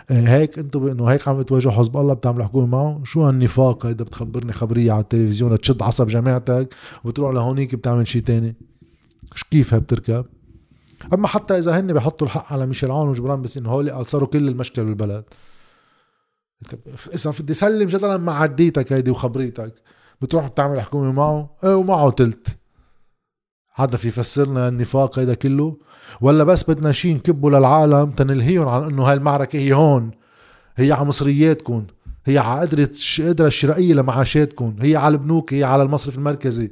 هيك 0.09 0.59
أنتم 0.59 0.79
بانه 0.79 1.05
هيك 1.05 1.27
عم 1.27 1.41
تواجهوا 1.41 1.73
حزب 1.73 1.97
الله 1.97 2.13
بتعملوا 2.13 2.45
حكومة 2.45 2.65
معه؟ 2.67 3.01
شو 3.03 3.23
هالنفاق 3.25 3.85
هيدا 3.85 4.03
بتخبرني 4.03 4.51
خبرية 4.51 4.91
على 4.91 5.01
التلفزيون 5.01 5.59
تشد 5.59 5.81
عصب 5.81 6.07
جماعتك 6.07 6.73
وتروح 7.03 7.33
لهونيك 7.33 7.75
بتعمل 7.75 8.07
شيء 8.07 8.21
تاني؟ 8.21 8.55
كيف 9.51 9.73
هي 9.73 9.79
بتركب؟ 9.79 10.25
أما 11.13 11.27
حتى 11.27 11.57
إذا 11.57 11.79
هن 11.79 11.93
بيحطوا 11.93 12.27
الحق 12.27 12.53
على 12.53 12.65
ميشيل 12.65 12.91
عون 12.91 13.09
وجبران 13.09 13.41
بس 13.41 13.57
إنه 13.57 13.69
هول 13.69 14.05
صاروا 14.05 14.27
كل 14.27 14.47
المشكلة 14.47 14.85
بالبلد. 14.85 15.23
إذا 17.13 17.33
بدي 17.39 17.53
سلم 17.53 17.87
جدلا 17.87 18.17
مع 18.17 18.41
عديتك 18.41 18.93
هيدي 18.93 19.11
وخبريتك 19.11 19.73
بتروح 20.21 20.47
بتعمل 20.47 20.81
حكومة 20.81 21.11
معه؟ 21.11 21.55
إيه 21.63 21.75
ومعه 21.75 22.09
تلت. 22.09 22.47
حدا 23.69 23.97
في 23.97 24.07
يفسرنا 24.07 24.67
النفاق 24.67 25.19
هيدا 25.19 25.33
كله. 25.33 25.77
ولا 26.21 26.43
بس 26.43 26.69
بدنا 26.69 26.91
شيء 26.91 27.15
نكبه 27.15 27.49
للعالم 27.49 28.11
تنلهيهم 28.11 28.67
عن 28.67 28.83
إنه 28.83 29.03
هاي 29.03 29.13
المعركة 29.13 29.59
هي 29.59 29.73
هون. 29.73 30.11
هي 30.75 30.91
على 30.91 31.05
مصرياتكم. 31.05 31.85
هي 32.25 32.37
على 32.37 32.61
قدرة 32.61 32.89
القدرة 33.19 33.47
الشرائية 33.47 33.93
لمعاشاتكم. 33.93 34.75
هي 34.81 34.95
على 34.95 35.13
البنوك 35.13 35.53
هي 35.53 35.63
على 35.63 35.83
المصرف 35.83 36.17
المركزي. 36.17 36.71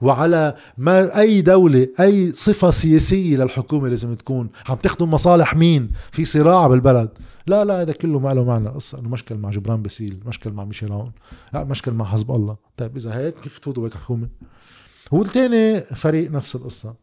وعلى 0.00 0.56
ما 0.78 1.20
أي 1.20 1.42
دولة 1.42 1.88
أي 2.00 2.32
صفة 2.32 2.70
سياسية 2.70 3.36
للحكومة 3.36 3.88
لازم 3.88 4.14
تكون. 4.14 4.50
عم 4.68 4.76
تخدم 4.76 5.10
مصالح 5.10 5.56
مين؟ 5.56 5.90
في 6.12 6.24
صراع 6.24 6.66
بالبلد. 6.66 7.10
لا 7.46 7.64
لا 7.64 7.80
هذا 7.80 7.92
كله 7.92 8.18
ما 8.18 8.34
له 8.34 8.44
معنى. 8.44 8.68
قصة 8.68 8.98
إنه 8.98 9.08
مشكل 9.08 9.36
مع 9.36 9.50
جبران 9.50 9.82
باسيل 9.82 10.20
مشكل 10.26 10.52
مع 10.52 10.64
ميشيل 10.64 10.92
عون 10.92 11.12
لا 11.52 11.64
مشكل 11.64 11.92
مع 11.92 12.04
حزب 12.04 12.30
الله. 12.30 12.56
طيب 12.76 12.96
إذا 12.96 13.14
هيك 13.14 13.34
كيف 13.34 13.58
تفوتوا 13.58 13.82
بهيك 13.82 13.94
حكومة؟ 13.94 14.28
والتاني 15.10 15.80
فريق 15.80 16.30
نفس 16.30 16.54
القصة. 16.54 16.94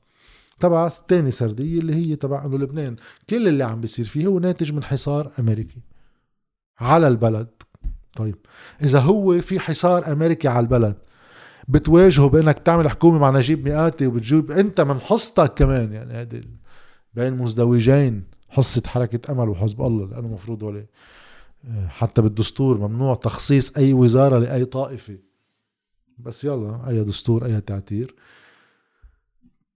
تبع 0.60 0.90
تاني 1.08 1.32
سردية 1.32 1.80
اللي 1.80 1.96
هي 1.96 2.16
تبع 2.16 2.46
إنه 2.46 2.58
لبنان. 2.58 2.96
كل 3.30 3.48
اللي 3.48 3.64
عم 3.64 3.82
بيصير 3.82 4.06
فيه 4.06 4.28
هو 4.28 4.40
ناتج 4.40 4.74
من 4.74 4.84
حصار 4.84 5.32
أمريكي 5.40 5.82
على 6.80 7.08
البلد. 7.08 7.48
طيب 8.16 8.36
إذا 8.82 9.00
هو 9.00 9.42
في 9.42 9.60
حصار 9.60 10.12
أمريكي 10.12 10.48
على 10.48 10.60
البلد 10.60 10.96
بتواجهه 11.68 12.30
بأنك 12.30 12.60
تعمل 12.60 12.90
حكومة 12.90 13.20
مع 13.20 13.30
نجيب 13.30 13.68
مئاتي 13.70 14.08
وبتجيب 14.08 14.52
أنت 14.52 14.82
من 14.82 15.00
حصتك 15.00 15.54
كمان. 15.54 15.94
يعني 15.94 16.14
هذه 16.14 16.42
بين 17.14 17.34
مزدوجين 17.34 18.24
حصة 18.50 18.82
حركة 18.86 19.32
أمل 19.32 19.50
وحزب 19.50 19.82
الله 19.82 20.06
لأنه 20.06 20.28
المفروض 20.28 20.64
هو 20.64 20.84
حتى 21.88 22.22
بالدستور 22.22 22.78
ممنوع 22.78 23.16
تخصيص 23.16 23.78
أي 23.78 23.94
وزارة 23.94 24.38
لأي 24.38 24.66
طائفة. 24.66 25.18
بس 26.18 26.46
يلا 26.46 26.90
أي 26.90 27.04
دستور 27.04 27.46
أي 27.46 27.62
تعتير. 27.62 28.16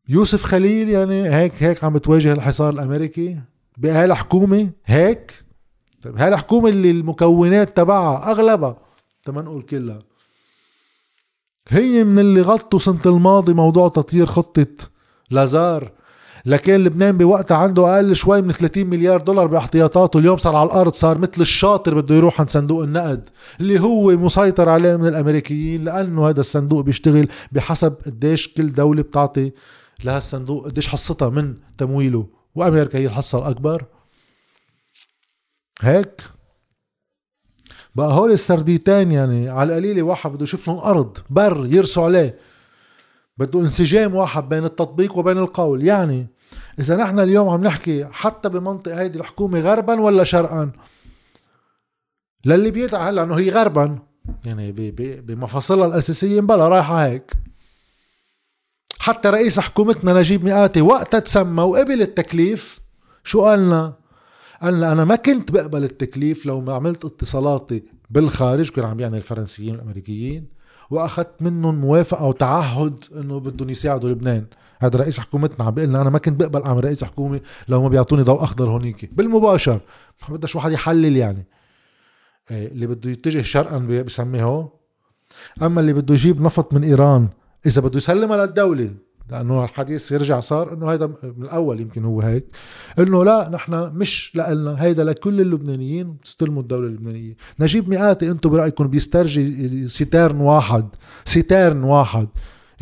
يوسف 0.10 0.44
خليل 0.44 0.90
يعني 0.90 1.30
هيك 1.30 1.64
هيك 1.64 1.84
عم 1.84 1.94
بتواجه 1.94 2.34
الحصار 2.34 2.74
الأمريكي؟ 2.74 3.40
بهاي 3.78 4.06
الحكومة؟ 4.06 4.70
هيك؟ 4.86 5.44
طيب 6.02 6.18
هاي 6.18 6.28
الحكومة 6.28 6.70
اللي 6.70 6.92
المكونات 6.92 7.78
تبعها 7.78 8.32
أغلبها 8.32 8.78
تما 9.24 9.42
نقول 9.42 9.62
كلها. 9.62 10.00
هي 11.70 12.04
من 12.04 12.20
اللي 12.20 12.42
غطوا 12.42 12.80
سنة 12.80 13.02
الماضي 13.06 13.54
موضوع 13.54 13.90
تطوير 13.90 14.26
خطة 14.26 14.68
لازار. 15.32 15.92
لكن 16.46 16.74
لبنان 16.74 17.18
بوقتها 17.18 17.58
عنده 17.58 17.96
أقل 17.96 18.16
شوي 18.16 18.42
من 18.42 18.52
30 18.52 18.88
مليار 18.88 19.22
دولار 19.22 19.48
باحتياطاته. 19.48 20.20
اليوم 20.20 20.38
صار 20.38 20.56
على 20.56 20.66
الأرض 20.70 20.94
صار 20.94 21.18
مثل 21.18 21.42
الشاطر 21.42 21.96
بده 21.96 22.16
يروح 22.16 22.40
عند 22.40 22.50
صندوق 22.50 22.84
النقد 22.84 23.30
اللي 23.60 23.80
هو 23.80 24.12
مسيطر 24.12 24.70
عليه 24.70 24.96
من 24.96 25.08
الأمريكيين 25.08 25.84
لأنه 25.84 26.30
هذا 26.30 26.40
الصندوق 26.40 26.82
بيشتغل 26.82 27.28
بحسب 27.52 27.96
قديش 28.06 28.48
كل 28.48 28.74
دولة 28.74 29.02
بتعطي 29.02 29.52
لهالصندوق 30.04 30.66
قديش 30.66 30.88
حصتها 30.88 31.30
من 31.30 31.56
تمويله. 31.78 32.28
وأمريكا 32.56 33.00
هي 33.00 33.06
الحصة 33.06 33.38
الأكبر. 33.38 33.86
هيك؟ 35.82 36.22
بقى 37.96 38.14
هول 38.14 38.32
السرديتين 38.32 39.12
يعني 39.12 39.50
على 39.50 39.70
القليلة 39.70 40.02
واحد 40.02 40.32
بده 40.32 40.44
يشوف 40.44 40.68
لهم 40.68 40.78
أرض 40.78 41.18
بر 41.30 41.66
يرسوا 41.70 42.04
عليه. 42.04 42.40
بده 43.38 43.60
انسجام 43.60 44.16
واحد 44.16 44.50
بين 44.50 44.66
التطبيق 44.66 45.18
وبين 45.18 45.38
القول. 45.38 45.84
يعني 45.84 46.28
إذا 46.80 46.96
نحن 46.96 47.20
اليوم 47.20 47.50
عم 47.50 47.64
نحكي 47.64 48.06
حتى 48.12 48.50
بمنطق 48.50 48.96
هيدي 48.96 49.20
الحكومة 49.20 49.60
غربا 49.60 50.02
ولا 50.02 50.24
شرقا؟ 50.24 50.72
للي 52.46 52.72
بيدعى 52.72 53.10
هلأ 53.10 53.24
إنه 53.24 53.36
هي 53.36 53.50
غربا. 53.50 54.00
يعني 54.46 54.72
بمفاصلها 55.22 55.88
الأساسية 55.88 56.42
بلا 56.42 56.68
رايحة 56.68 57.06
هيك. 57.06 57.32
حتى 59.00 59.30
رئيس 59.30 59.60
حكومتنا 59.60 60.14
نجيب 60.14 60.44
مئاتي 60.44 60.82
وقتها 60.82 61.20
تسمى 61.20 61.64
وقبل 61.64 62.02
التكليف 62.02 62.80
شو 63.24 63.42
قالنا؟ 63.42 64.01
قالنا 64.62 64.92
أنا 64.92 65.06
ما 65.06 65.16
كنت 65.16 65.52
بقبل 65.52 65.84
التكليف 65.84 66.46
لو 66.46 66.62
ما 66.62 66.74
عملت 66.74 67.06
اتصالاتي 67.06 67.84
بالخارج 68.10 68.70
كانوا 68.70 68.90
عم 68.90 69.00
يعني 69.00 69.18
الفرنسيين 69.18 69.76
والأمريكيين 69.76 70.48
وأخذت 70.90 71.42
منهم 71.42 71.76
موافقة 71.76 72.26
وتعهد 72.26 73.04
إنه 73.16 73.40
بدهم 73.40 73.70
يساعدوا 73.70 74.10
لبنان. 74.10 74.46
هذا 74.80 75.00
رئيس 75.00 75.20
حكومتنا 75.20 75.66
عم 75.66 75.74
بيقول 75.74 75.96
أنا 75.96 76.10
ما 76.10 76.20
كنت 76.20 76.40
بقبل 76.40 76.64
أعمل 76.64 76.84
رئيس 76.84 77.04
حكومة 77.04 77.42
لو 77.68 77.82
ما 77.82 77.90
بيعطوني 77.90 78.22
ضوء 78.22 78.44
أخضر 78.44 78.70
هونيك. 78.70 79.10
بالمباشر 79.14 79.80
ما 80.30 80.38
بدش 80.38 80.56
واحد 80.56 80.72
يحلل 80.72 81.18
يعني. 81.18 81.48
إيه، 82.52 82.68
اللي 82.68 82.88
بده 82.88 83.12
يتجه 83.12 83.42
شرقا 83.42 83.78
بسميه 83.78 84.70
أما 85.62 85.82
اللي 85.82 85.94
بده 85.94 86.14
يجيب 86.14 86.42
نفط 86.42 86.74
من 86.74 86.84
إيران 86.84 87.30
إذا 87.66 87.82
بده 87.82 87.98
يسلمها 87.98 88.46
للدولة 88.46 88.96
لأنه 89.30 89.64
الحديث 89.64 90.12
يرجع 90.12 90.40
صار 90.40 90.74
إنه 90.74 90.92
هيدا 90.92 91.08
من 91.08 91.44
الأول 91.44 91.80
يمكن 91.80 92.06
هو 92.06 92.22
هيك. 92.22 92.46
إنه 93.00 93.24
لا 93.24 93.50
نحن 93.50 93.74
مش 93.96 94.36
لنا 94.36 94.84
هيدا 94.84 95.04
لكل 95.04 95.42
اللبنانيين 95.42 96.20
تستلموا 96.20 96.62
الدولة 96.62 96.88
اللبنانية. 96.88 97.36
نجيب 97.60 97.90
ميقاتي 97.90 98.32
أنتم 98.32 98.50
برأيكم 98.50 98.88
بيسترجي 98.88 99.88
ستارن 99.88 100.40
واحد 100.40 100.90
ستارن 101.26 101.84
واحد 101.84 102.28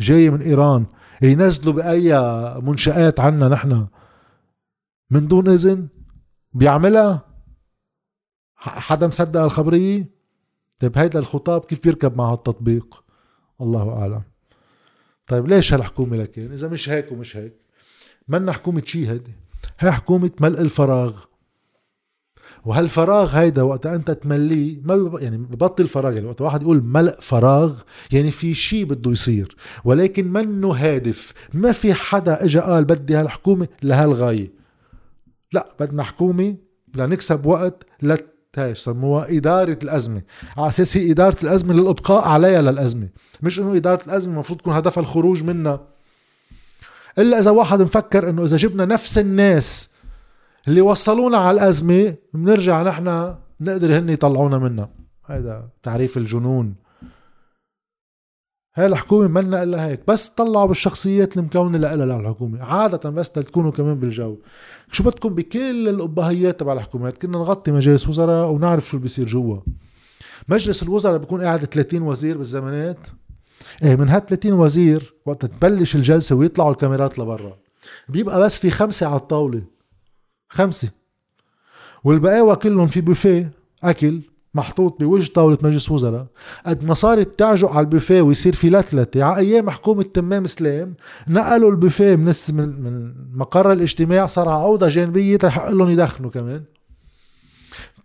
جاي 0.00 0.30
من 0.30 0.42
إيران 0.42 0.86
ينزلوا 1.22 1.74
بأي 1.74 2.12
منشآت 2.60 3.20
عنا 3.20 3.48
نحن. 3.48 3.86
من 5.10 5.28
دون 5.28 5.48
إذن 5.48 5.88
بيعملها؟ 6.52 7.30
حدا 8.56 9.06
مصدق 9.06 9.40
الخبرية؟ 9.40 10.10
طيب 10.78 10.98
هيدا 10.98 11.18
الخطاب 11.18 11.60
كيف 11.60 11.82
بيركب 11.82 12.16
مع 12.16 12.32
التطبيق؟ 12.32 13.04
الله 13.60 13.92
أعلم. 13.92 14.22
طيب 15.30 15.48
ليش 15.48 15.72
هالحكومة 15.72 16.16
لكن؟ 16.16 16.52
إذا 16.52 16.68
مش 16.68 16.88
هيك 16.88 17.12
ومش 17.12 17.36
هيك 17.36 17.54
منا 18.28 18.52
حكومة 18.52 18.82
شي 18.84 19.08
هيدي؟ 19.08 19.32
هي 19.78 19.92
حكومة 19.92 20.30
ملء 20.40 20.60
الفراغ. 20.60 21.24
وهالفراغ 22.64 23.36
هيدا 23.36 23.62
وقت 23.62 23.86
أنت 23.86 24.10
تمليه 24.10 24.80
ما. 24.84 25.20
يعني 25.20 25.36
ببطل 25.36 25.88
فراغ 25.88 26.14
يعني 26.14 26.26
وقت 26.26 26.40
واحد 26.40 26.62
يقول 26.62 26.82
ملء 26.84 27.20
فراغ 27.20 27.80
يعني 28.12 28.30
في 28.30 28.54
شيء 28.54 28.84
بده 28.84 29.10
يصير. 29.10 29.56
ولكن 29.84 30.32
منه 30.32 30.68
هادف. 30.72 31.32
ما 31.54 31.72
في 31.72 31.94
حدا 31.94 32.44
اجى 32.44 32.58
قال 32.58 32.84
بدي 32.84 33.16
هالحكومة 33.16 33.68
لهالغاية. 33.82 34.52
لا 35.52 35.76
بدنا 35.80 36.02
حكومة 36.02 36.56
لنكسب 36.94 37.46
وقت 37.46 37.86
لت 38.02 38.29
هاي 38.56 38.74
سموها 38.74 39.36
إدارة 39.36 39.78
الأزمة. 39.82 40.22
على 40.56 40.68
أساس 40.68 40.96
هي 40.96 41.10
إدارة 41.10 41.36
الأزمة 41.42 41.74
للإبقاء 41.74 42.28
عليها 42.28 42.62
للأزمة. 42.62 43.08
مش 43.42 43.58
إنه 43.58 43.76
إدارة 43.76 44.04
الأزمة 44.06 44.34
المفروض 44.34 44.58
تكون 44.58 44.72
هدفها 44.72 45.00
الخروج 45.00 45.44
منها. 45.44 45.80
إلا 47.18 47.38
إذا 47.38 47.50
واحد 47.50 47.82
مفكر 47.82 48.30
إنه 48.30 48.44
إذا 48.44 48.56
جبنا 48.56 48.84
نفس 48.84 49.18
الناس 49.18 49.90
اللي 50.68 50.80
وصلونا 50.80 51.38
على 51.38 51.60
الأزمة 51.60 52.14
بنرجع 52.34 52.82
نحن 52.82 53.34
نقدر 53.60 53.98
هن 53.98 54.08
يطلعونا 54.08 54.58
منها. 54.58 54.88
هذا 55.26 55.68
تعريف 55.82 56.16
الجنون. 56.16 56.74
هاي 58.74 58.86
الحكومة 58.86 59.28
منا 59.28 59.62
إلا 59.62 59.86
هيك 59.86 60.00
بس 60.08 60.28
طلعوا 60.28 60.66
بالشخصيات 60.66 61.36
المكونة 61.36 61.78
لها 61.78 61.96
للحكومة 61.96 62.62
عادة 62.64 63.10
بس 63.10 63.30
تكونوا 63.30 63.70
كمان 63.70 63.94
بالجو. 63.94 64.36
شو 64.92 65.04
بدكم 65.04 65.34
بكل 65.34 65.88
الأبهيات 65.88 66.60
تبع 66.60 66.72
الحكومات؟ 66.72 67.18
كنا 67.18 67.38
نغطي 67.38 67.72
مجالس 67.72 68.08
وزراء 68.08 68.50
ونعرف 68.50 68.88
شو 68.88 68.98
بيصير 68.98 69.26
جوا. 69.26 69.60
مجلس 70.48 70.82
الوزراء 70.82 71.18
بيكون 71.18 71.42
قاعد 71.42 71.64
30 71.64 72.02
وزير 72.02 72.38
بالزمانات. 72.38 72.98
إيه 73.82 73.96
من 73.96 74.08
هال 74.08 74.26
30 74.26 74.52
وزير 74.52 75.14
وقت 75.26 75.44
تبلش 75.46 75.96
الجلسة 75.96 76.36
ويطلعوا 76.36 76.70
الكاميرات 76.70 77.18
لبرا. 77.18 77.56
بيبقى 78.08 78.40
بس 78.40 78.58
في 78.58 78.70
خمسة 78.70 79.06
على 79.06 79.16
الطاولة. 79.16 79.62
خمسة. 80.48 80.88
والبقاوى 82.04 82.56
كلهم 82.56 82.86
في 82.86 83.00
بوفيه 83.00 83.50
أكل. 83.84 84.20
محطوط 84.54 85.00
بوجه 85.00 85.32
طاولة 85.32 85.58
مجلس 85.62 85.90
وزراء. 85.90 86.26
قد 86.66 86.84
ما 86.84 86.94
صارت 86.94 87.38
تعجق 87.38 87.70
على 87.70 87.80
البوفيه 87.80 88.20
ويصير 88.22 88.54
في 88.54 88.70
لتلتة 88.70 89.22
على 89.22 89.36
أيام 89.36 89.70
حكومة 89.70 90.02
تمام 90.02 90.46
سلام 90.46 90.94
نقلوا 91.28 91.70
البوفيه 91.70 92.16
من 92.16 92.34
من 92.56 93.12
مقر 93.34 93.72
الاجتماع 93.72 94.26
صار 94.26 94.48
على 94.48 94.62
أوضة 94.62 94.88
جانبية 94.88 95.36
تحق 95.36 95.70
لهم 95.70 95.88
يدخنوا 95.88 96.30
كمان. 96.30 96.62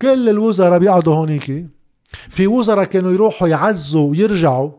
كل 0.02 0.30
الوزراء 0.30 0.80
بيقعدوا 0.80 1.16
هونيك. 1.16 1.66
في 2.30 2.48
وزراء 2.48 2.86
كانوا 2.86 3.12
يروحوا 3.12 3.48
يعزوا 3.48 4.10
ويرجعوا. 4.10 4.72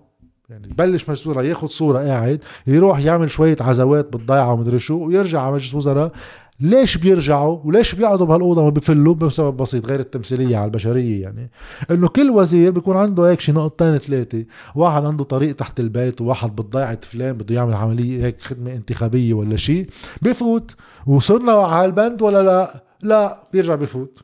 يعني 0.51 0.69
يبلش 0.69 1.09
مجلس 1.09 1.27
وزراء 1.27 1.45
ياخذ 1.45 1.67
صورة 1.67 1.99
قاعد 1.99 2.45
يروح 2.67 2.99
يعمل 2.99 3.31
شوية 3.31 3.57
عزوات 3.61 4.13
بالضيعة 4.13 4.53
ومدري 4.53 4.79
شو 4.79 5.07
ويرجع 5.07 5.41
على 5.41 5.55
مجلس 5.55 5.75
وزراء. 5.75 6.13
ليش 6.61 6.97
بيرجعوا 6.97 7.59
وليش 7.65 7.95
بيقعدوا 7.95 8.27
بهالأوضة 8.27 8.65
ما 8.65 8.71
بفلوا 8.71 9.15
بسبب 9.15 9.57
بسيط 9.57 9.87
غير 9.87 10.01
التمثيلية 10.01 10.57
على 10.57 10.65
البشرية 10.65 11.23
يعني؟ 11.23 11.51
إنه 11.91 12.09
كل 12.09 12.31
وزير 12.31 12.71
بيكون 12.71 12.97
عنده 12.97 13.31
هيك 13.31 13.41
شي 13.41 13.53
نقطتين 13.53 13.99
ثلاثة 13.99 14.45
واحد 14.75 15.05
عنده 15.05 15.25
طريق 15.25 15.57
تحت 15.57 15.81
البيت 15.81 16.21
وواحد 16.21 16.57
بالضيعه 16.57 16.99
فلان 17.03 17.33
بده 17.33 17.55
يعمل 17.55 17.75
عملية 17.75 18.25
هيك 18.25 18.41
خدمة 18.41 18.73
انتخابية 18.73 19.35
ولا 19.35 19.57
شيء 19.57 19.87
بفوت. 20.23 20.75
وصرنا 21.07 21.53
على 21.53 21.85
البند 21.85 22.23
ولا 22.23 22.43
لا؟ 22.43 22.85
لا 23.03 23.49
بيرجع 23.53 23.75
بفوت. 23.75 24.19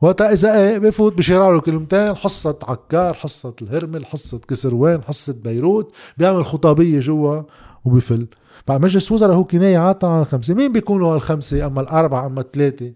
وقتها 0.00 0.32
إذا 0.32 0.58
إيه؟ 0.58 0.78
بفوت. 0.78 1.18
بشير 1.18 1.52
له 1.52 1.60
كلمتين. 1.60 2.16
حصة 2.16 2.58
عكار 2.62 3.14
حصة 3.14 3.54
الهرمل 3.62 4.06
حصة 4.06 4.38
كسروان 4.38 5.02
حصة 5.02 5.36
بيروت. 5.44 5.92
بيعمل 6.18 6.44
خطابية 6.44 7.00
جوا. 7.00 7.42
وبفل. 7.84 8.28
فمجلس 8.66 9.12
وزراء 9.12 9.36
هو 9.36 9.44
كناية 9.44 9.78
عادة 9.78 10.08
عن 10.08 10.20
الخمسة. 10.20 10.54
مين 10.54 10.72
بيكونوا 10.72 11.16
الخمسة 11.16 11.66
أما 11.66 11.80
الأربعة 11.80 12.26
أما 12.26 12.40
الثلاثة؟ 12.40 12.92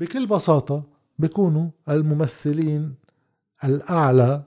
بكل 0.00 0.26
بساطة 0.26 0.84
بيكونوا 1.18 1.70
الممثلين 1.88 2.94
الأعلى 3.64 4.42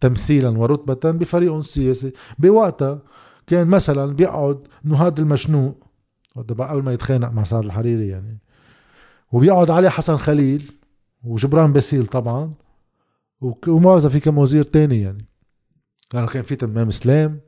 تمثيلا 0.00 0.58
ورتبة 0.58 1.10
بفريق 1.10 1.60
سياسي 1.60 2.12
بوقتها 2.38 3.02
كان 3.46 3.66
مثلا 3.66 4.14
بيقعد 4.14 4.66
نهاد 4.84 5.20
المشنوق. 5.20 5.84
قبل 6.36 6.82
ما 6.82 6.92
يتخانق 6.92 7.30
مع 7.30 7.42
سعد 7.42 7.64
الحريري 7.64 8.08
يعني. 8.08 8.38
وبيقعد 9.32 9.70
علي 9.70 9.90
حسن 9.90 10.16
خليل 10.16 10.72
وجبران 11.24 11.72
باسيل 11.72 12.06
طبعا. 12.06 12.54
ومعظم 13.68 14.08
في 14.08 14.20
كم 14.20 14.38
وزير 14.38 14.64
تاني 14.64 15.00
يعني. 15.00 15.26
لأنه 16.14 16.26
كان 16.26 16.42
في 16.42 16.56
تمام 16.56 16.88
اسلام 16.88 17.40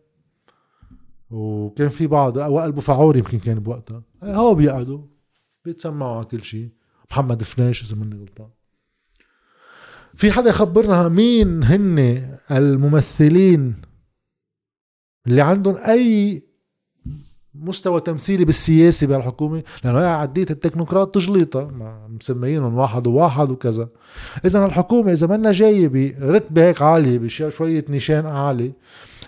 وكان 1.31 1.89
في 1.89 2.07
بعض 2.07 2.37
وائل 2.37 2.73
بوفعور 2.73 3.17
يمكن 3.17 3.39
كان 3.39 3.59
بوقتها. 3.59 4.03
هو 4.23 4.55
بيقعدوا 4.55 5.07
بيتسمعوا 5.65 6.17
على 6.17 6.25
كل 6.25 6.43
شيء. 6.43 6.69
محمد 7.11 7.43
فناش 7.43 7.83
إذا 7.83 7.97
ماني 7.97 8.21
غلطان. 8.21 8.49
في 10.15 10.33
حدا 10.33 10.51
يخبرنا 10.51 11.09
مين 11.09 11.65
هن 11.65 11.99
الممثلين 12.51 13.75
اللي 15.27 15.41
عندهم 15.41 15.77
أي 15.77 16.43
مستوى 17.61 18.01
تمثيلي 18.01 18.45
بالسياسي 18.45 19.07
بهالحكومة 19.07 19.63
لأنه 19.85 19.99
هي 19.99 20.07
عديه 20.07 20.47
التكنوقراط 20.51 21.15
تجليطة 21.15 21.71
مسميينهم 22.09 22.75
واحد 22.75 23.07
وواحد 23.07 23.51
وكذا. 23.51 23.89
اذا 24.45 24.65
الحكومة 24.65 25.13
إذا 25.13 25.27
منا 25.27 25.53
جاية 25.53 25.89
برتبه 25.89 26.65
هيك 26.69 26.83
عالية 26.83 27.19
بشويه 27.19 27.85
نيشان 27.89 28.27
عالي 28.27 28.73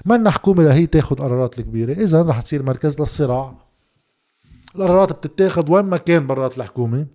منا 0.05 0.31
حكومة 0.31 0.63
لهي 0.63 0.87
تاخذ 0.87 1.17
قرارات 1.17 1.59
الكبيرة. 1.59 1.93
اذا 1.93 2.23
رح 2.23 2.41
تصير 2.41 2.63
مركز 2.63 3.01
للصراع. 3.01 3.55
القرارات 4.77 5.13
بتتاخذ 5.13 5.73
وين 5.73 5.85
ما 5.85 5.97
كان 5.97 6.27
برات 6.27 6.59
الحكومة 6.59 7.07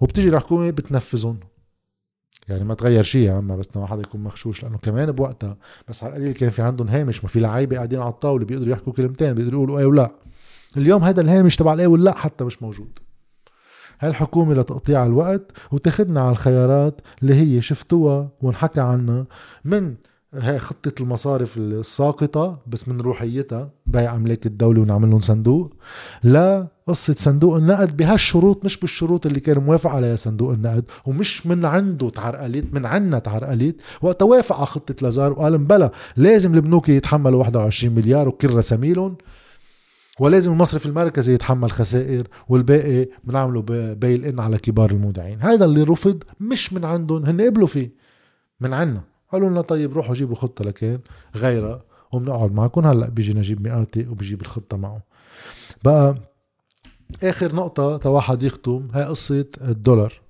وبتيجي 0.00 0.28
الحكومة 0.28 0.70
بتنفذهم. 0.70 1.38
يعني 2.48 2.64
ما 2.64 2.74
تغير 2.74 3.02
شيء 3.02 3.22
يا 3.22 3.32
عم 3.32 3.56
بس 3.56 3.76
لما 3.76 3.86
حدا 3.86 4.02
يكون 4.02 4.22
مخشوش 4.22 4.62
لأنه 4.62 4.78
كمان 4.78 5.12
بوقتها 5.12 5.56
بس 5.88 6.04
على 6.04 6.16
القليل 6.16 6.34
كان 6.34 6.50
في 6.50 6.62
عندهم 6.62 6.88
هامش 6.88 7.24
ما 7.24 7.30
في 7.30 7.40
لعيبة 7.40 7.76
قاعدين 7.76 8.00
على 8.00 8.08
الطاولة 8.08 8.44
بيقدروا 8.44 8.72
يحكوا 8.72 8.92
كلمتين 8.92 9.32
بيقدروا 9.32 9.58
يقولوا 9.58 9.78
إيه 9.78 9.86
ولا. 9.86 10.10
اليوم 10.76 11.04
هذا 11.04 11.20
الهامش 11.20 11.56
تبع 11.56 11.72
الإيه 11.72 11.86
ولا 11.86 12.12
حتى 12.12 12.44
مش 12.44 12.62
موجود. 12.62 12.98
هاي 14.00 14.10
الحكومة 14.10 14.54
لتقطيع 14.54 15.06
الوقت 15.06 15.52
وتاخدنا 15.72 16.20
على 16.20 16.30
الخيارات 16.30 17.00
اللي 17.22 17.34
هي 17.34 17.62
شفتوها 17.62 18.30
وانحكى 18.42 18.80
عنها 18.80 19.26
من 19.64 19.94
هاي 20.34 20.58
خطة 20.58 21.02
المصارف 21.02 21.58
الساقطة 21.58 22.60
بس 22.66 22.88
من 22.88 23.00
روحيتها. 23.00 23.70
بيع 23.86 24.16
أملاك 24.16 24.46
الدولة 24.46 24.80
ونعمل 24.80 25.10
لهم 25.10 25.20
صندوق. 25.20 25.74
لا 26.22 26.68
قصة 26.86 27.14
صندوق 27.14 27.56
النقد 27.56 27.96
بهالشروط 27.96 28.64
مش 28.64 28.76
بالشروط 28.76 29.26
اللي 29.26 29.40
كان 29.40 29.58
موافق 29.58 29.90
عليها 29.90 30.16
صندوق 30.16 30.52
النقد 30.52 30.84
ومش 31.06 31.46
من 31.46 31.64
عنده 31.64 32.10
تعرقلت 32.10 32.64
من 32.72 32.86
عنا 32.86 33.18
تعرقلت 33.18 33.80
وقت 34.02 34.22
وافق 34.22 34.56
على 34.56 34.66
خطة 34.66 34.94
لازار 35.02 35.32
وقال 35.32 35.58
بلا 35.58 35.90
لازم 36.16 36.54
البنوك 36.54 36.88
يتحملوا 36.88 37.38
21 37.38 37.94
مليار 37.94 38.28
وكل 38.28 38.50
رساميلهم 38.54 39.16
ولازم 40.20 40.52
المصرف 40.52 40.86
المركزي 40.86 41.34
يتحمل 41.34 41.70
خسائر 41.70 42.28
والباقي 42.48 43.06
بنعمله 43.24 43.60
بيل 43.94 44.24
ان 44.24 44.40
على 44.40 44.58
كبار 44.58 44.90
المودعين. 44.90 45.42
هذا 45.42 45.64
اللي 45.64 45.82
رفض 45.82 46.22
مش 46.40 46.72
من 46.72 46.84
عندهم 46.84 47.24
هن 47.24 47.40
قبلوا 47.40 47.66
فيه 47.66 47.92
من 48.60 48.74
عنا. 48.74 49.17
قالوا 49.32 49.48
لنا 49.48 49.60
طيب 49.60 49.92
روحوا 49.92 50.14
جيبوا 50.14 50.34
خطة 50.34 50.64
لكان 50.64 51.00
غيرها. 51.36 51.82
وبنقعد 52.12 52.52
معكم. 52.52 52.86
هلأ 52.86 53.08
بيجي 53.08 53.34
نجيب 53.34 53.62
مئاتي 53.62 54.08
وبيجيب 54.08 54.40
الخطة 54.40 54.76
معه 54.76 55.02
بقى 55.84 56.14
آخر 57.22 57.54
نقطة 57.54 57.96
تواحد 57.96 58.42
يختم 58.42 58.88
هاي 58.94 59.04
قصة 59.04 59.46
الدولار. 59.60 60.20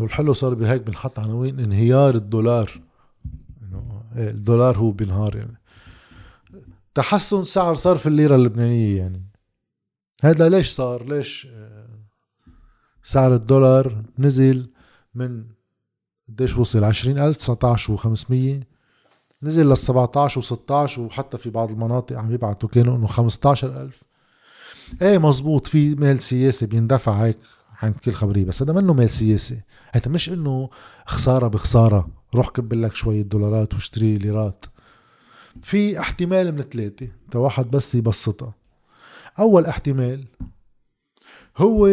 والحلو 0.00 0.32
صار 0.32 0.54
بهيك 0.54 0.82
بنحط 0.82 1.18
عناوين 1.18 1.60
انهيار 1.60 2.14
الدولار. 2.14 2.80
إيه، 4.16 4.30
الدولار 4.30 4.78
هو 4.78 4.90
بينهار 4.90 5.36
يعني. 5.36 5.60
تحسن 6.94 7.44
سعر 7.44 7.74
صرف 7.74 8.06
الليرة 8.06 8.34
اللبنانية 8.36 8.96
يعني. 8.96 9.22
هذا 10.22 10.48
ليش 10.48 10.70
صار؟ 10.70 11.04
ليش 11.04 11.48
آه، 11.52 11.88
سعر 13.02 13.34
الدولار 13.34 14.02
نزل 14.18 14.70
من 15.14 15.44
قديش 16.28 16.56
وصل؟ 16.56 16.84
20000 16.84 17.36
19 17.36 17.96
و500 17.96 18.64
نزل 19.42 19.66
لل 19.66 19.76
17 19.76 20.42
و16 20.42 20.98
وحتى 20.98 21.38
في 21.38 21.50
بعض 21.50 21.70
المناطق 21.70 22.18
عم 22.18 22.32
يبعتوا 22.32 22.68
كانوا 22.68 22.96
إنه 22.96 23.06
15000 23.06 24.02
إيه 25.02 25.18
مزبوط 25.18 25.66
في 25.66 25.94
مال 25.94 26.22
سياسي 26.22 26.66
بيندفع 26.66 27.12
هيك 27.12 27.38
عند 27.82 27.94
كل 27.94 28.12
خبرية 28.12 28.44
بس 28.44 28.62
هذا 28.62 28.72
منه 28.72 28.92
مال 28.92 29.10
سياسي. 29.10 29.60
هذا 29.92 30.08
مش 30.10 30.28
إنه 30.28 30.70
خسارة 31.06 31.48
بخسارة 31.48 32.08
روح 32.34 32.48
كب 32.48 32.74
لك 32.74 32.94
شوية 32.94 33.22
دولارات 33.22 33.74
واشتري 33.74 34.18
ليرات. 34.18 34.64
في 35.62 36.00
احتمال 36.00 36.52
من 36.52 36.62
ثلاثة 36.62 37.08
واحد 37.34 37.70
بس 37.70 37.94
يبسطها. 37.94 38.54
أول 39.38 39.66
احتمال 39.66 40.24
هو 41.56 41.86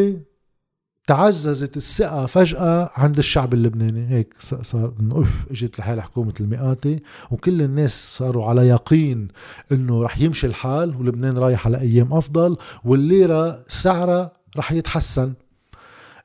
تعززت 1.07 1.77
الثقة 1.77 2.25
فجأة 2.25 2.89
عند 2.95 3.17
الشعب 3.17 3.53
اللبناني. 3.53 4.09
هيك 4.09 4.33
صار 4.39 4.93
إنه 4.99 5.15
أوف 5.15 5.51
إجت 5.51 5.79
لحال 5.79 6.01
حكومة 6.01 6.33
المئاتي 6.39 6.99
وكل 7.31 7.61
الناس 7.61 8.17
صاروا 8.17 8.45
على 8.45 8.67
يقين 8.67 9.27
إنه 9.71 10.03
رح 10.03 10.21
يمشي 10.21 10.47
الحال 10.47 10.95
ولبنان 10.95 11.37
رايح 11.37 11.67
على 11.67 11.79
أيام 11.79 12.13
أفضل 12.13 12.57
والليرة 12.85 13.63
سعرها 13.67 14.31
رح 14.57 14.71
يتحسن. 14.71 15.33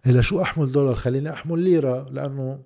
إلى 0.07 0.23
شو 0.23 0.43
أحمل 0.43 0.73
دولار؟ 0.73 0.95
خليني 0.95 1.31
أحمل 1.31 1.59
ليرة 1.59 2.07
لأنه 2.11 2.59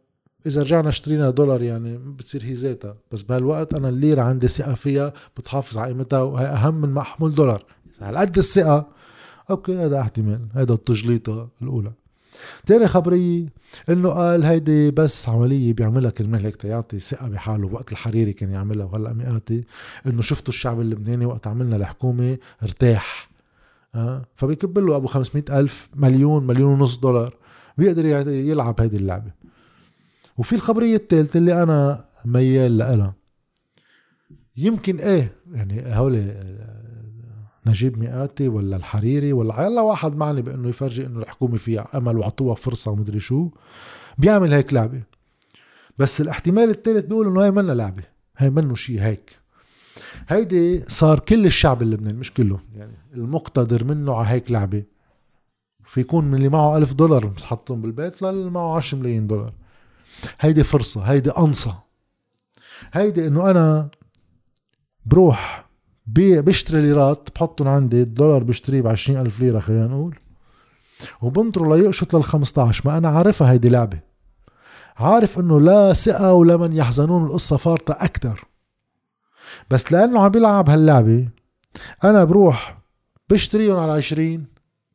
إذا 0.47 0.63
رجعنا 0.63 0.89
اشترينا 0.89 1.31
دولار 1.31 1.63
يعني 1.63 1.99
بتصير 1.99 2.45
هي 2.45 2.55
ذاتها. 2.55 2.97
بس 3.13 3.23
بهالوقت 3.23 3.75
أنا 3.75 3.89
الليرة 3.89 4.23
عندي 4.23 4.49
ثقة 4.49 4.75
فيها 4.75 5.13
بتحافظ 5.37 5.79
على 5.79 5.93
قيمتها 5.93 6.23
وهي 6.23 6.47
أهم 6.47 6.75
من 6.75 6.89
ما 6.89 7.01
أحمل 7.01 7.35
دولار. 7.35 7.65
على 8.01 8.19
قد 8.19 8.39
الثقة 8.39 8.89
أوكي 9.51 9.77
هذا 9.77 10.01
احتمال 10.01 10.47
هذا 10.55 10.73
التجليطة 10.73 11.49
الأولى. 11.63 11.93
تاني 12.67 12.89
خبرية 12.89 13.47
إنه 13.89 14.11
قال 14.11 14.45
هيدي 14.45 14.91
بس 14.91 15.29
عملية 15.29 15.73
بيعملها 15.73 16.11
كرمال 16.11 16.45
هيك 16.47 16.57
تيعطي 16.57 17.01
ثقة 17.01 17.29
بحاله 17.29 17.67
وقت 17.67 17.93
الحريري 17.93 18.33
كان 18.33 18.51
يعملها 18.51 18.87
وهلأ 18.87 19.13
مئاتي. 19.13 19.65
إنه 20.07 20.23
شفتوا 20.23 20.55
الشعب 20.55 20.81
اللبناني 20.81 21.27
وقت 21.27 21.47
عملنا 21.47 21.77
الحكومة 21.77 22.39
ارتاح. 22.63 23.31
أه؟ 23.95 24.23
فبيكب 24.37 24.79
له 24.79 24.97
أبو 24.97 25.07
500 25.07 25.45
ألف 25.61 25.89
مليون 25.95 26.47
مليون 26.47 26.73
ونص 26.73 26.97
دولار 26.97 27.37
بيقدر 27.79 28.05
يلعب 28.29 28.81
هيدي 28.81 28.97
اللعبة. 28.97 29.31
وفي 30.39 30.55
الخبرية 30.55 30.97
الثالثة 30.97 31.39
اللي 31.39 31.63
أنا 31.63 32.05
ميال 32.25 32.79
لها. 32.79 33.15
يمكن 34.57 34.97
إيه 34.97 35.33
يعني 35.53 35.83
هول 35.87 36.17
نجيب 37.67 37.99
مئاتي 37.99 38.49
ولا 38.49 38.77
الحريري 38.77 39.33
ولا 39.33 39.63
يلا 39.63 39.81
واحد 39.83 40.17
معني 40.17 40.43
بأنه 40.43 40.69
يفرجي 40.69 41.07
إنه 41.07 41.21
الحكومة 41.21 41.59
فيها 41.59 41.89
أمل 41.95 42.17
وعطوها 42.19 42.55
فرصة 42.55 42.91
ومدري 42.91 43.21
شو. 43.21 43.51
بيعمل 44.19 44.53
هيك 44.53 44.73
لعبة. 44.73 45.03
بس 45.99 46.21
الاحتمال 46.21 46.71
الثالث 46.71 47.05
بيقول 47.05 47.27
إنه 47.27 47.45
هي 47.45 47.51
منا 47.51 47.73
لعبة. 47.73 48.03
هي 48.37 48.51
منه 48.51 48.75
شيء 48.75 49.01
هيك. 49.01 49.39
هيدي 50.29 50.85
صار 50.89 51.19
كل 51.19 51.47
الشعب 51.47 51.83
اللبناني 51.83 52.19
مش 52.19 52.33
كله 52.33 52.61
يعني 52.77 52.97
المقتدر 53.15 53.85
منه 53.85 54.17
على 54.17 54.29
هيك 54.29 54.51
لعبة. 54.51 54.83
في 55.85 56.01
يكون 56.01 56.25
من 56.25 56.35
اللي 56.35 56.49
معه 56.49 56.77
ألف 56.77 56.93
دولار 56.93 57.33
حطهم 57.43 57.83
بالبيت 57.83 58.23
للي 58.23 58.51
معه 58.51 58.77
10 58.77 58.99
ملايين 58.99 59.27
دولار. 59.27 59.53
هيدي 60.41 60.65
فرصة 60.65 61.03
هيدي 61.03 61.31
أنصة. 61.31 61.83
هيدي 62.93 63.27
إنه 63.27 63.51
أنا 63.51 63.91
بروح 65.07 65.70
بي 66.15 66.43
بشتري 66.43 66.81
ليرات 66.83 67.29
بحطهم 67.35 67.69
عندي 67.69 68.03
الدولار 68.03 68.43
بشتريه 68.43 68.81
ب 68.81 68.87
ألف 69.09 69.41
ليرة 69.41 69.59
خلينا 69.61 69.87
نقول. 69.87 70.19
وبنطره 71.23 71.77
ليقشط 71.77 72.15
لل 72.17 72.25
15 72.25 72.83
ما 72.85 72.97
أنا 72.97 73.09
عارفها 73.09 73.53
هيدي 73.53 73.69
لعبة. 73.69 74.01
عارف 74.97 75.39
إنه 75.39 75.61
لا 75.61 75.93
ثقة 75.93 76.35
ولا 76.35 76.57
من 76.57 76.73
يحزنون 76.73 77.27
القصة 77.27 77.57
فارطة 77.57 77.97
أكتر. 77.99 78.45
بس 79.71 79.93
لأنه 79.93 80.23
عم 80.23 80.29
بيلعب 80.29 80.71
هاللعبة 80.71 81.29
أنا 82.05 82.25
بروح 82.25 82.77
بشتريهم 83.31 83.77
على 83.77 83.93
20 83.93 84.45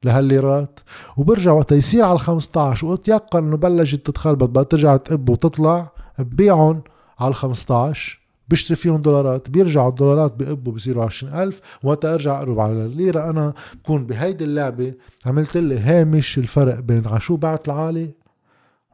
لهالليرات 0.04 0.80
وبرجع 1.17 1.51
وقت 1.51 1.71
يصير 1.71 2.04
على 2.06 2.13
ال 2.13 2.19
15 2.19 2.88
وأتيقن 2.88 3.43
إنه 3.47 3.58
بلشت 3.58 4.06
تتخربط 4.08 4.49
بقى 4.49 4.65
ترجع 4.65 4.97
تقب 4.97 5.30
وتطلع 5.30 5.91
ببيعهم 6.19 6.84
على 7.19 7.30
ال 7.30 7.36
15 7.36 8.25
بشتري 8.49 8.75
فيهم 8.75 9.01
دولارات 9.01 9.49
بيرجعوا 9.49 9.89
الدولارات 9.89 10.36
بقبوا 10.36 10.73
بصيروا 10.73 11.05
20000 11.05 11.62
وقت 11.84 12.05
أرجع 12.05 12.38
أقرب 12.38 12.60
على 12.60 12.86
الليرة 12.86 13.29
أنا 13.29 13.53
بكون 13.73 14.05
بهيدي 14.05 14.45
اللعبة 14.45 14.93
عملت 15.25 15.58
لي 15.58 15.79
هامش 15.79 16.38
الفرق 16.38 16.79
بين 16.79 17.08
عشو 17.08 17.38
بعت 17.38 17.67
العالي 17.67 18.12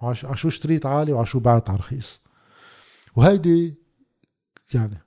وعشو 0.01 0.47
اشتريت 0.47 0.85
عالي 0.85 1.13
وعشو 1.13 1.39
بعت 1.39 1.69
رخيص. 1.69 2.21
وهيدي 3.15 3.75
يعني 4.73 4.97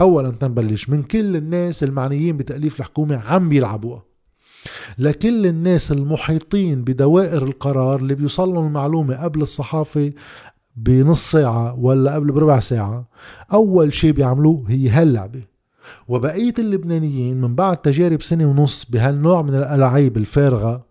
اولا 0.00 0.30
تنبلش 0.30 0.88
من 0.88 1.02
كل 1.02 1.36
الناس 1.36 1.82
المعنيين 1.82 2.36
بتأليف 2.36 2.80
الحكومة 2.80 3.16
عم 3.16 3.52
يلعبوها. 3.52 4.02
لكل 4.98 5.46
الناس 5.46 5.92
المحيطين 5.92 6.84
بدوائر 6.84 7.44
القرار 7.44 7.98
اللي 8.00 8.14
بيوصلهم 8.14 8.66
المعلومة 8.66 9.22
قبل 9.22 9.42
الصحافة 9.42 10.12
بنص 10.76 11.30
ساعة 11.30 11.74
ولا 11.78 12.14
قبل 12.14 12.32
بربع 12.32 12.60
ساعة 12.60 13.08
أول 13.52 13.92
شيء 13.92 14.12
بيعملوه 14.12 14.64
هي 14.68 14.88
هاللعبة. 14.88 15.42
وبقية 16.08 16.54
اللبنانيين 16.58 17.40
من 17.40 17.54
بعد 17.54 17.76
تجارب 17.76 18.22
سنة 18.22 18.46
ونص 18.46 18.84
بهالنوع 18.90 19.42
من 19.42 19.54
الألعاب 19.54 20.16
الفارغة 20.16 20.84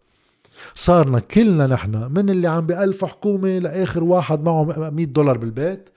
صارنا 0.75 1.19
كلنا 1.19 1.67
نحن 1.67 2.11
من 2.11 2.29
اللي 2.29 2.47
عم 2.47 2.65
بألف 2.65 3.05
حكومة 3.05 3.59
لآخر 3.59 4.03
واحد 4.03 4.43
معه 4.43 4.89
100 4.89 5.05
دولار 5.05 5.37
بالبيت 5.37 5.89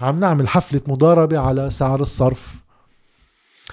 عم 0.00 0.20
نعمل 0.20 0.48
حفلة 0.48 0.80
مضاربة 0.88 1.38
على 1.38 1.70
سعر 1.70 2.00
الصرف. 2.00 2.63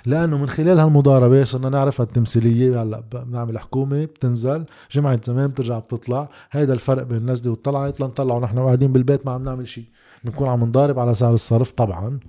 لأنه 0.05 0.37
من 0.37 0.49
خلال 0.49 0.79
هالمضاربة 0.79 1.43
صرنا 1.43 1.69
نعرف 1.69 2.01
التمثيليه 2.01 2.81
هلأ 2.81 2.99
بنعمل 2.99 3.59
حكومة 3.59 4.05
بتنزل 4.05 4.65
جمعة 4.91 5.21
زمان 5.23 5.47
بترجع 5.47 5.79
بتطلع. 5.79 6.29
هيدا 6.51 6.73
الفرق 6.73 7.03
بين 7.03 7.17
النزله 7.17 7.51
والطلعه 7.51 7.93
لنطلعوا. 7.99 8.39
نحن 8.39 8.59
قاعدين 8.59 8.93
بالبيت 8.93 9.25
ما 9.25 9.31
عم 9.31 9.43
نعمل 9.43 9.67
شيء 9.67 9.85
بنكون 10.23 10.47
عم 10.47 10.63
نضارب 10.63 10.99
على 10.99 11.15
سعر 11.15 11.33
الصرف 11.33 11.71
طبعا 11.71 12.19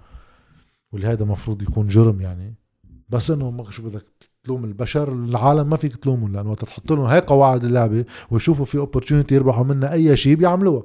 واللي 0.93 1.07
هذا 1.07 1.25
مفروض 1.25 1.63
يكون 1.63 1.89
جرم 1.89 2.21
يعني. 2.21 2.55
بس 3.09 3.31
إنه 3.31 3.71
شو 3.71 3.83
بدك 3.83 4.32
تلوم 4.47 4.65
البشر 4.65 5.13
العالم 5.13 5.71
ما 5.71 5.77
فيك 5.77 5.97
تلومهم 5.97 6.33
لأنه 6.33 6.51
وقت 6.51 6.65
تحط 6.65 6.93
لهم 6.93 7.05
هاي 7.05 7.21
قواعد 7.21 7.65
اللعبة 7.65 8.05
ويشوفوا 8.31 8.65
في 8.65 8.79
اوبورتونيتي 8.79 9.35
يربحوا 9.35 9.65
منها 9.65 9.93
أي 9.93 10.17
شيء 10.17 10.35
بيعملوها. 10.35 10.83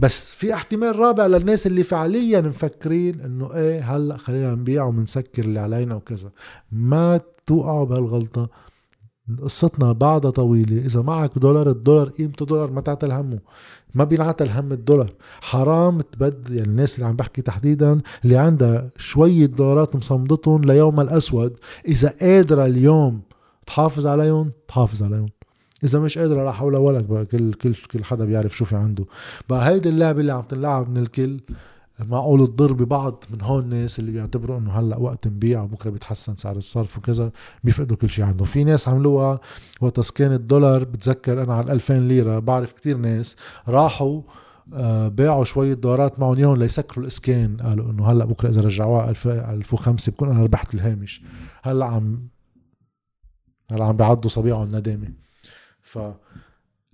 بس 0.00 0.30
في 0.30 0.54
احتمال 0.54 0.98
رابع 0.98 1.26
للناس 1.26 1.66
اللي 1.66 1.82
فعليا 1.82 2.40
مفكرين 2.40 3.20
إنه 3.20 3.54
إيه 3.54 3.96
هلأ 3.96 4.16
خلينا 4.16 4.54
نبيع 4.54 4.84
ومنسكر 4.84 5.44
اللي 5.44 5.60
علينا 5.60 5.94
وكذا. 5.94 6.30
ما 6.72 7.20
توقعوا 7.46 7.84
بهالغلطة. 7.84 8.48
قصتنا 9.42 9.92
بعدها 9.92 10.30
طويلة. 10.30 10.76
إذا 10.86 11.02
معك 11.02 11.38
دولار 11.38 11.70
الدولار 11.70 12.08
قيمته 12.08 12.46
دولار 12.46 12.70
ما 12.70 12.80
تعتل 12.80 13.12
همه 13.12 13.38
ما 13.94 14.04
بينعتل 14.04 14.48
هم 14.48 14.72
الدولار. 14.72 15.10
حرام 15.40 16.00
تبد 16.00 16.50
يعني 16.50 16.68
الناس 16.68 16.94
اللي 16.94 17.06
عم 17.06 17.16
بحكي 17.16 17.42
تحديدا 17.42 18.00
اللي 18.24 18.36
عندها 18.36 18.90
شوية 18.96 19.46
دولارات 19.46 19.96
مصمدتهم 19.96 20.60
ليوم 20.60 21.00
الأسود 21.00 21.56
إذا 21.88 22.12
قادرة 22.20 22.66
اليوم 22.66 23.20
تحافظ 23.66 24.06
عليهم 24.06 24.50
تحافظ 24.68 25.02
عليهم. 25.02 25.26
إذا 25.84 25.98
مش 26.00 26.18
قادرة 26.18 26.44
لا 26.44 26.52
حول 26.52 26.76
ولا 26.76 26.98
قوة. 27.00 27.22
كل 27.24 27.52
كل 27.52 27.74
كل 27.74 28.04
حدا 28.04 28.24
بيعرف 28.24 28.56
شو 28.56 28.64
في 28.64 28.76
عنده. 28.76 29.04
بقى 29.48 29.68
هيدي 29.68 29.88
اللعبة 29.88 30.20
اللي 30.20 30.32
عم 30.32 30.42
تنلعب 30.42 30.90
من 30.90 30.96
الكل. 30.98 31.40
معقول 32.08 32.46
تضر 32.46 32.72
ببعض 32.72 33.24
من 33.30 33.42
هون 33.42 33.62
الناس 33.62 33.98
اللي 33.98 34.10
بيعتبروا 34.10 34.58
إنه 34.58 34.72
هلأ 34.72 34.96
وقت 34.96 35.26
نبيع 35.26 35.62
وبكرة 35.62 35.90
بيتحسن 35.90 36.36
سعر 36.36 36.56
الصرف 36.56 36.98
وكذا 36.98 37.32
بيفقدوا 37.64 37.96
كل 37.96 38.08
شيء 38.08 38.24
عندهم. 38.24 38.46
في 38.46 38.64
ناس 38.64 38.88
عملوها 38.88 39.40
وقت 39.80 40.10
كان 40.10 40.32
الدولار 40.32 40.84
بتذكر 40.84 41.42
أنا 41.42 41.54
على 41.54 41.72
2000 41.72 41.98
ليرة 41.98 42.38
بعرف 42.38 42.72
كتير 42.72 42.96
ناس 42.96 43.36
راحوا 43.68 44.22
آه، 44.74 45.08
باعوا 45.08 45.44
شوية 45.44 45.74
دولارات 45.74 46.20
معهم 46.20 46.36
اياهم 46.36 46.56
ليسكروا 46.56 47.04
الإسكان. 47.04 47.56
قالوا 47.56 47.90
إنه 47.90 48.06
هلأ 48.06 48.24
بكرة 48.24 48.48
إذا 48.48 48.60
رجعوها 48.60 49.10
2005 49.10 50.12
بكون 50.12 50.30
أنا 50.30 50.42
ربحت 50.42 50.74
الهامش. 50.74 51.22
هلأ 51.62 51.86
عم 51.86 52.28
هلأ 53.72 53.84
عم 53.84 53.96
بيعضوا 53.96 54.30
صبيعهم 54.30 54.76
ندامه 54.76 55.12
ف 55.82 55.98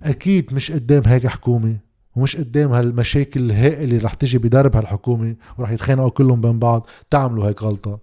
أكيد 0.03 0.55
مش 0.55 0.73
قدام 0.73 1.03
هيك 1.07 1.27
حكومة. 1.27 1.88
ومش 2.19 2.37
قدام 2.37 2.73
هالمشاكل 2.73 3.41
الهائلة 3.41 3.85
اللي 3.85 3.99
رح 3.99 4.15
تجي 4.15 4.39
بدرب 4.39 4.77
هالحكومة 4.77 5.37
ورح 5.59 5.71
يتخانقوا 5.71 6.11
كلهم 6.11 6.41
بين 6.41 6.59
بعض 6.59 6.87
تعملوا 7.11 7.49
هيك 7.49 7.63
غلطة. 7.63 7.99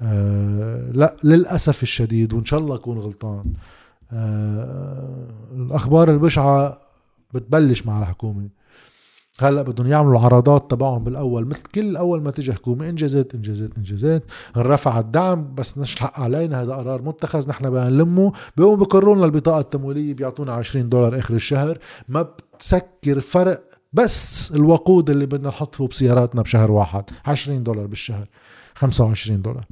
آه 0.00 0.90
لا 0.92 1.16
للأسف 1.24 1.82
الشديد 1.82 2.34
وإن 2.34 2.44
شاء 2.44 2.60
الله 2.60 2.74
أكون 2.74 2.98
غلطان. 2.98 3.52
آه 4.12 5.28
الأخبار 5.54 6.10
البشعة 6.10 6.78
بتبلش 7.34 7.86
مع 7.86 8.00
الحكومة. 8.00 8.48
هلأ 9.40 9.62
بدهم 9.62 9.86
يعملوا 9.86 10.12
العرضات 10.12 10.70
تبعهم 10.70 11.04
بالأول 11.04 11.46
مثل 11.46 11.62
كل 11.62 11.96
أول 11.96 12.22
ما 12.22 12.30
تجي 12.30 12.52
حكومة 12.52 12.88
انجازات 12.88 13.34
انجازات 13.34 13.70
انجازات 13.78 14.22
رفع 14.56 14.98
الدعم 14.98 15.54
بس 15.54 15.78
مش 15.78 15.94
الحق 15.94 16.20
علينا 16.20 16.62
هذا 16.62 16.74
قرار 16.74 17.02
متخذ 17.02 17.48
نحن 17.48 17.70
بدنا 17.70 17.88
نلمه 17.88 18.32
بيقوموا 18.56 18.76
بكروا 18.76 19.16
لنا 19.16 19.24
البطاقة 19.24 19.60
التمويلية 19.60 20.14
بيعطونا 20.14 20.52
20 20.52 20.88
دولار 20.88 21.18
آخر 21.18 21.34
الشهر 21.34 21.78
ما 22.08 22.26
بتسكر 22.54 23.20
فرق 23.20 23.64
بس 23.92 24.52
الوقود 24.52 25.10
اللي 25.10 25.26
بدنا 25.26 25.48
نحطه 25.48 25.88
بسياراتنا 25.88 26.42
بشهر 26.42 26.70
واحد. 26.72 27.04
20 27.26 27.62
دولار 27.62 27.86
بالشهر. 27.86 28.26
25 28.74 29.42
دولار. 29.42 29.64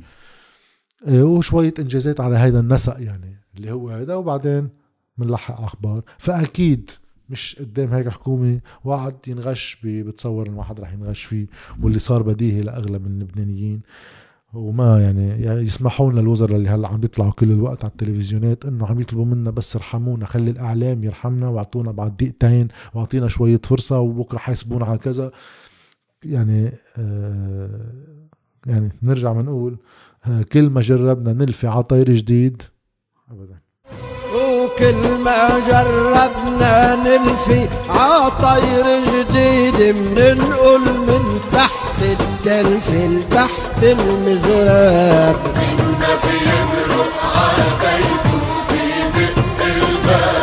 إيه، 1.08 1.22
وشوية 1.22 1.74
إنجازات 1.78 2.20
على 2.20 2.36
هذا 2.36 2.60
النسق 2.60 2.96
يعني 3.00 3.36
اللي 3.56 3.72
هو 3.72 3.90
هذا 3.90 4.14
وبعدين 4.14 4.68
بنلحق 5.18 5.60
أخبار. 5.60 6.02
فأكيد 6.18 6.90
مش 7.30 7.56
قدام 7.58 7.88
هيك 7.92 8.08
حكومة 8.08 8.60
وعد 8.84 9.16
ينغش 9.26 9.78
بتصور 9.84 10.46
إنه 10.48 10.58
واحد 10.58 10.80
رح 10.80 10.92
ينغش 10.92 11.24
فيه 11.24 11.46
واللي 11.82 11.98
صار 11.98 12.22
بديهي 12.22 12.60
لأغلب 12.60 13.06
اللبنانيين 13.06 13.80
وما 14.52 15.00
يعني, 15.02 15.28
يعني 15.28 15.60
يسمحوا 15.60 16.12
لنا 16.12 16.20
الوزراء 16.20 16.56
اللي 16.56 16.68
هلا 16.68 16.88
عم 16.88 17.00
بيطلعوا 17.00 17.30
كل 17.30 17.52
الوقت 17.52 17.84
على 17.84 17.90
التلفزيونات 17.90 18.64
إنه 18.64 18.86
عم 18.86 19.00
يطلبوا 19.00 19.24
منا 19.24 19.50
بس 19.50 19.76
ارحمونا 19.76 20.26
خلي 20.26 20.50
الإعلام 20.50 21.04
يرحمنا 21.04 21.48
واعطونا 21.48 21.92
بعد 21.92 22.16
دقيقتين 22.16 22.68
واعطينا 22.94 23.28
شوية 23.28 23.60
فرصة 23.64 24.00
وبكرة 24.00 24.38
حيسبونا 24.38 24.84
على 24.84 24.98
كذا. 24.98 25.30
يعني 26.24 26.72
آه 26.98 27.92
يعني 28.66 28.92
نرجع 29.02 29.32
بنقول 29.32 29.76
آه 30.26 30.42
كل 30.42 30.70
ما 30.70 30.80
جربنا 30.80 31.32
نلفي 31.32 31.66
عطير 31.66 32.10
جديد 32.10 32.62
ابدا. 33.30 33.58
وكل 34.34 35.22
ما 35.24 35.58
جربنا 35.68 36.94
نلفي 36.96 37.68
عطير 37.88 38.84
جديد 39.12 39.94
مننقل 39.96 40.98
من 41.06 41.40
تحت 41.52 42.31
تحتل 42.44 42.80
في 42.80 43.06
البحث 43.06 43.82
المزراب. 43.82 45.36
منك 45.56 46.24
يمرق 46.24 47.12
عبيده 47.34 48.40
في 48.68 48.84
دق 49.14 49.64
الباب 49.64 50.41